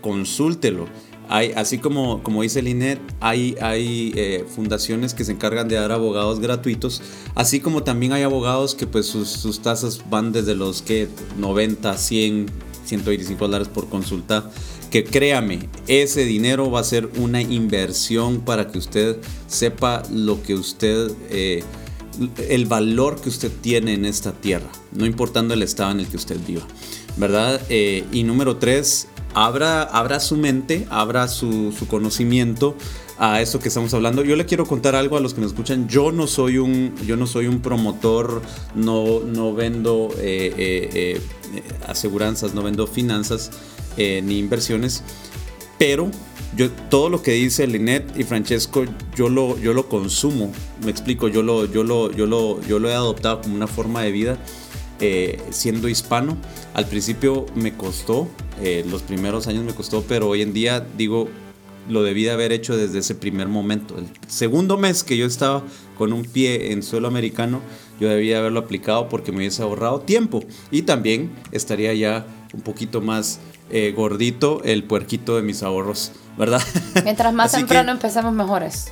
Consúltelo 0.00 0.88
así 1.30 1.78
como, 1.78 2.22
como 2.24 2.42
dice 2.42 2.60
Linet, 2.60 3.00
hay, 3.20 3.54
hay 3.60 4.12
eh, 4.16 4.44
fundaciones 4.52 5.14
que 5.14 5.24
se 5.24 5.30
encargan 5.32 5.68
de 5.68 5.76
dar 5.76 5.92
abogados 5.92 6.40
gratuitos, 6.40 7.02
así 7.36 7.60
como 7.60 7.84
también 7.84 8.12
hay 8.12 8.22
abogados 8.22 8.74
que 8.74 8.86
pues 8.86 9.06
sus, 9.06 9.62
tasas 9.62 10.02
van 10.10 10.32
desde 10.32 10.56
los 10.56 10.82
que 10.82 11.08
90, 11.38 11.96
100, 11.96 12.46
125 12.84 13.44
dólares 13.46 13.68
por 13.68 13.88
consulta. 13.88 14.50
Que 14.90 15.04
créame, 15.04 15.68
ese 15.86 16.24
dinero 16.24 16.68
va 16.68 16.80
a 16.80 16.84
ser 16.84 17.08
una 17.18 17.40
inversión 17.40 18.40
para 18.40 18.66
que 18.66 18.78
usted 18.78 19.16
sepa 19.46 20.02
lo 20.12 20.42
que 20.42 20.54
usted... 20.54 21.12
Eh, 21.30 21.62
el 22.48 22.66
valor 22.66 23.20
que 23.20 23.28
usted 23.28 23.52
tiene 23.60 23.94
en 23.94 24.04
esta 24.04 24.32
tierra, 24.32 24.68
no 24.92 25.06
importando 25.06 25.54
el 25.54 25.62
estado 25.62 25.92
en 25.92 26.00
el 26.00 26.08
que 26.08 26.16
usted 26.16 26.36
viva, 26.44 26.66
¿verdad? 27.16 27.62
Eh, 27.70 28.04
y 28.12 28.24
número 28.24 28.56
tres, 28.56 29.06
abra, 29.34 30.20
su 30.20 30.36
mente, 30.36 30.86
abra 30.90 31.28
su, 31.28 31.74
conocimiento 31.88 32.76
a 33.18 33.40
esto 33.40 33.60
que 33.60 33.68
estamos 33.68 33.92
hablando. 33.94 34.24
Yo 34.24 34.36
le 34.36 34.46
quiero 34.46 34.66
contar 34.66 34.94
algo 34.94 35.16
a 35.16 35.20
los 35.20 35.34
que 35.34 35.40
nos 35.40 35.52
escuchan. 35.52 35.88
Yo 35.88 36.12
no 36.12 36.26
soy 36.26 36.58
un, 36.58 36.94
yo 37.06 37.16
no 37.16 37.26
soy 37.26 37.46
un 37.46 37.60
promotor, 37.60 38.42
no, 38.74 39.20
no 39.20 39.54
vendo 39.54 40.08
eh, 40.18 40.54
eh, 40.56 41.20
eh, 41.54 41.62
aseguranzas, 41.86 42.54
no 42.54 42.62
vendo 42.62 42.86
finanzas 42.86 43.50
ni 43.96 44.38
inversiones, 44.38 45.02
pero 45.78 46.10
yo, 46.56 46.70
todo 46.70 47.10
lo 47.10 47.22
que 47.22 47.32
dice 47.32 47.66
Linet 47.66 48.18
y 48.18 48.24
Francesco, 48.24 48.84
yo 49.14 49.28
lo, 49.28 49.58
yo 49.58 49.72
lo 49.72 49.88
consumo. 49.88 50.52
Me 50.82 50.90
explico, 50.90 51.28
yo 51.28 51.42
lo, 51.42 51.66
yo, 51.66 51.84
lo, 51.84 52.10
yo, 52.10 52.26
lo, 52.26 52.60
yo 52.62 52.78
lo 52.78 52.88
he 52.88 52.94
adoptado 52.94 53.42
como 53.42 53.54
una 53.54 53.66
forma 53.66 54.02
de 54.02 54.10
vida 54.10 54.38
eh, 55.00 55.40
siendo 55.50 55.88
hispano. 55.88 56.36
Al 56.74 56.86
principio 56.86 57.46
me 57.54 57.74
costó, 57.74 58.28
eh, 58.62 58.84
los 58.88 59.02
primeros 59.02 59.46
años 59.46 59.64
me 59.64 59.74
costó, 59.74 60.02
pero 60.02 60.28
hoy 60.28 60.42
en 60.42 60.52
día 60.52 60.86
digo, 60.96 61.28
lo 61.88 62.02
debí 62.02 62.24
de 62.24 62.30
haber 62.30 62.52
hecho 62.52 62.76
desde 62.76 62.98
ese 62.98 63.14
primer 63.14 63.48
momento. 63.48 63.96
El 63.98 64.08
segundo 64.28 64.76
mes 64.76 65.02
que 65.02 65.16
yo 65.16 65.26
estaba 65.26 65.62
con 65.96 66.12
un 66.12 66.24
pie 66.24 66.72
en 66.72 66.82
suelo 66.82 67.08
americano, 67.08 67.60
yo 67.98 68.08
debía 68.08 68.38
haberlo 68.38 68.60
aplicado 68.60 69.08
porque 69.08 69.32
me 69.32 69.38
hubiese 69.38 69.62
ahorrado 69.62 70.00
tiempo 70.00 70.42
y 70.70 70.82
también 70.82 71.30
estaría 71.52 71.92
ya 71.94 72.26
un 72.52 72.60
poquito 72.60 73.00
más 73.00 73.40
eh, 73.70 73.92
gordito 73.96 74.62
el 74.64 74.84
puerquito 74.84 75.36
de 75.36 75.42
mis 75.42 75.62
ahorros, 75.62 76.12
¿verdad? 76.36 76.62
Mientras 77.04 77.32
más 77.32 77.52
temprano 77.52 77.92
empecemos 77.92 78.32
mejores. 78.32 78.90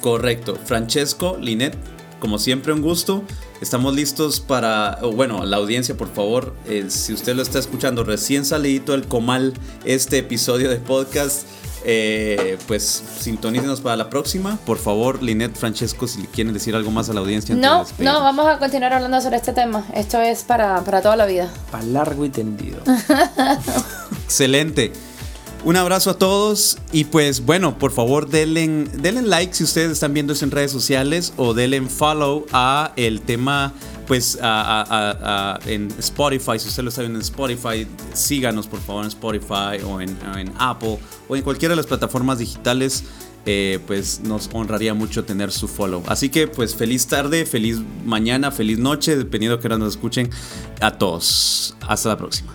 Correcto. 0.00 0.56
Francesco, 0.64 1.36
Linet, 1.40 1.76
como 2.20 2.38
siempre 2.38 2.72
un 2.72 2.80
gusto. 2.80 3.24
Estamos 3.60 3.94
listos 3.94 4.40
para, 4.40 5.00
bueno, 5.14 5.44
la 5.44 5.56
audiencia, 5.56 5.96
por 5.96 6.08
favor, 6.08 6.54
eh, 6.66 6.86
si 6.88 7.12
usted 7.12 7.34
lo 7.34 7.42
está 7.42 7.58
escuchando 7.58 8.04
recién 8.04 8.44
salidito 8.44 8.94
el 8.94 9.08
comal, 9.08 9.52
este 9.84 10.18
episodio 10.18 10.70
de 10.70 10.76
podcast, 10.76 11.44
eh, 11.84 12.56
pues 12.68 13.02
sintonícenos 13.18 13.80
para 13.80 13.96
la 13.96 14.10
próxima. 14.10 14.58
Por 14.64 14.78
favor, 14.78 15.22
Linet, 15.22 15.56
Francesco, 15.56 16.06
si 16.06 16.22
quieren 16.28 16.52
decir 16.52 16.76
algo 16.76 16.90
más 16.90 17.08
a 17.08 17.14
la 17.14 17.20
audiencia. 17.20 17.54
No, 17.54 17.84
no, 17.98 18.20
vamos 18.20 18.46
a 18.46 18.58
continuar 18.58 18.92
hablando 18.92 19.20
sobre 19.20 19.36
este 19.36 19.52
tema. 19.52 19.84
Esto 19.94 20.20
es 20.20 20.44
para, 20.44 20.84
para 20.84 21.02
toda 21.02 21.16
la 21.16 21.26
vida. 21.26 21.50
Para 21.70 21.84
largo 21.84 22.24
y 22.24 22.30
tendido. 22.30 22.78
Excelente. 24.24 24.92
Un 25.64 25.76
abrazo 25.76 26.10
a 26.10 26.14
todos 26.14 26.78
y 26.92 27.04
pues 27.04 27.44
bueno, 27.44 27.78
por 27.78 27.90
favor 27.90 28.28
denle, 28.28 28.88
like 29.22 29.52
si 29.54 29.64
ustedes 29.64 29.92
están 29.92 30.14
viendo 30.14 30.32
eso 30.32 30.44
en 30.44 30.50
redes 30.50 30.70
sociales 30.70 31.32
o 31.36 31.52
denle 31.52 31.82
follow 31.82 32.46
a 32.52 32.92
el 32.96 33.20
tema 33.20 33.72
pues 34.06 34.38
en 35.66 35.88
Spotify, 35.98 36.58
si 36.58 36.68
usted 36.68 36.82
lo 36.82 36.88
está 36.88 37.02
viendo 37.02 37.18
en 37.18 37.22
Spotify, 37.22 37.86
síganos 38.14 38.66
por 38.66 38.80
favor 38.80 39.02
en 39.02 39.08
Spotify 39.08 39.82
o 39.84 40.00
en, 40.00 40.16
Apple 40.58 40.98
o 41.28 41.36
en 41.36 41.42
cualquiera 41.42 41.72
de 41.72 41.76
las 41.76 41.86
plataformas 41.86 42.38
digitales. 42.38 43.04
Eh, 43.50 43.78
pues 43.86 44.20
nos 44.20 44.50
honraría 44.52 44.92
mucho 44.92 45.24
tener 45.24 45.50
su 45.50 45.68
follow. 45.68 46.02
Así 46.06 46.28
que 46.28 46.48
pues 46.48 46.74
feliz 46.74 47.06
tarde, 47.06 47.46
feliz 47.46 47.78
mañana, 48.04 48.50
feliz 48.50 48.78
noche, 48.78 49.16
dependiendo 49.16 49.56
de 49.56 49.62
que 49.62 49.68
nos 49.70 49.94
escuchen 49.94 50.28
a 50.82 50.90
todos. 50.98 51.74
Hasta 51.80 52.10
la 52.10 52.18
próxima. 52.18 52.54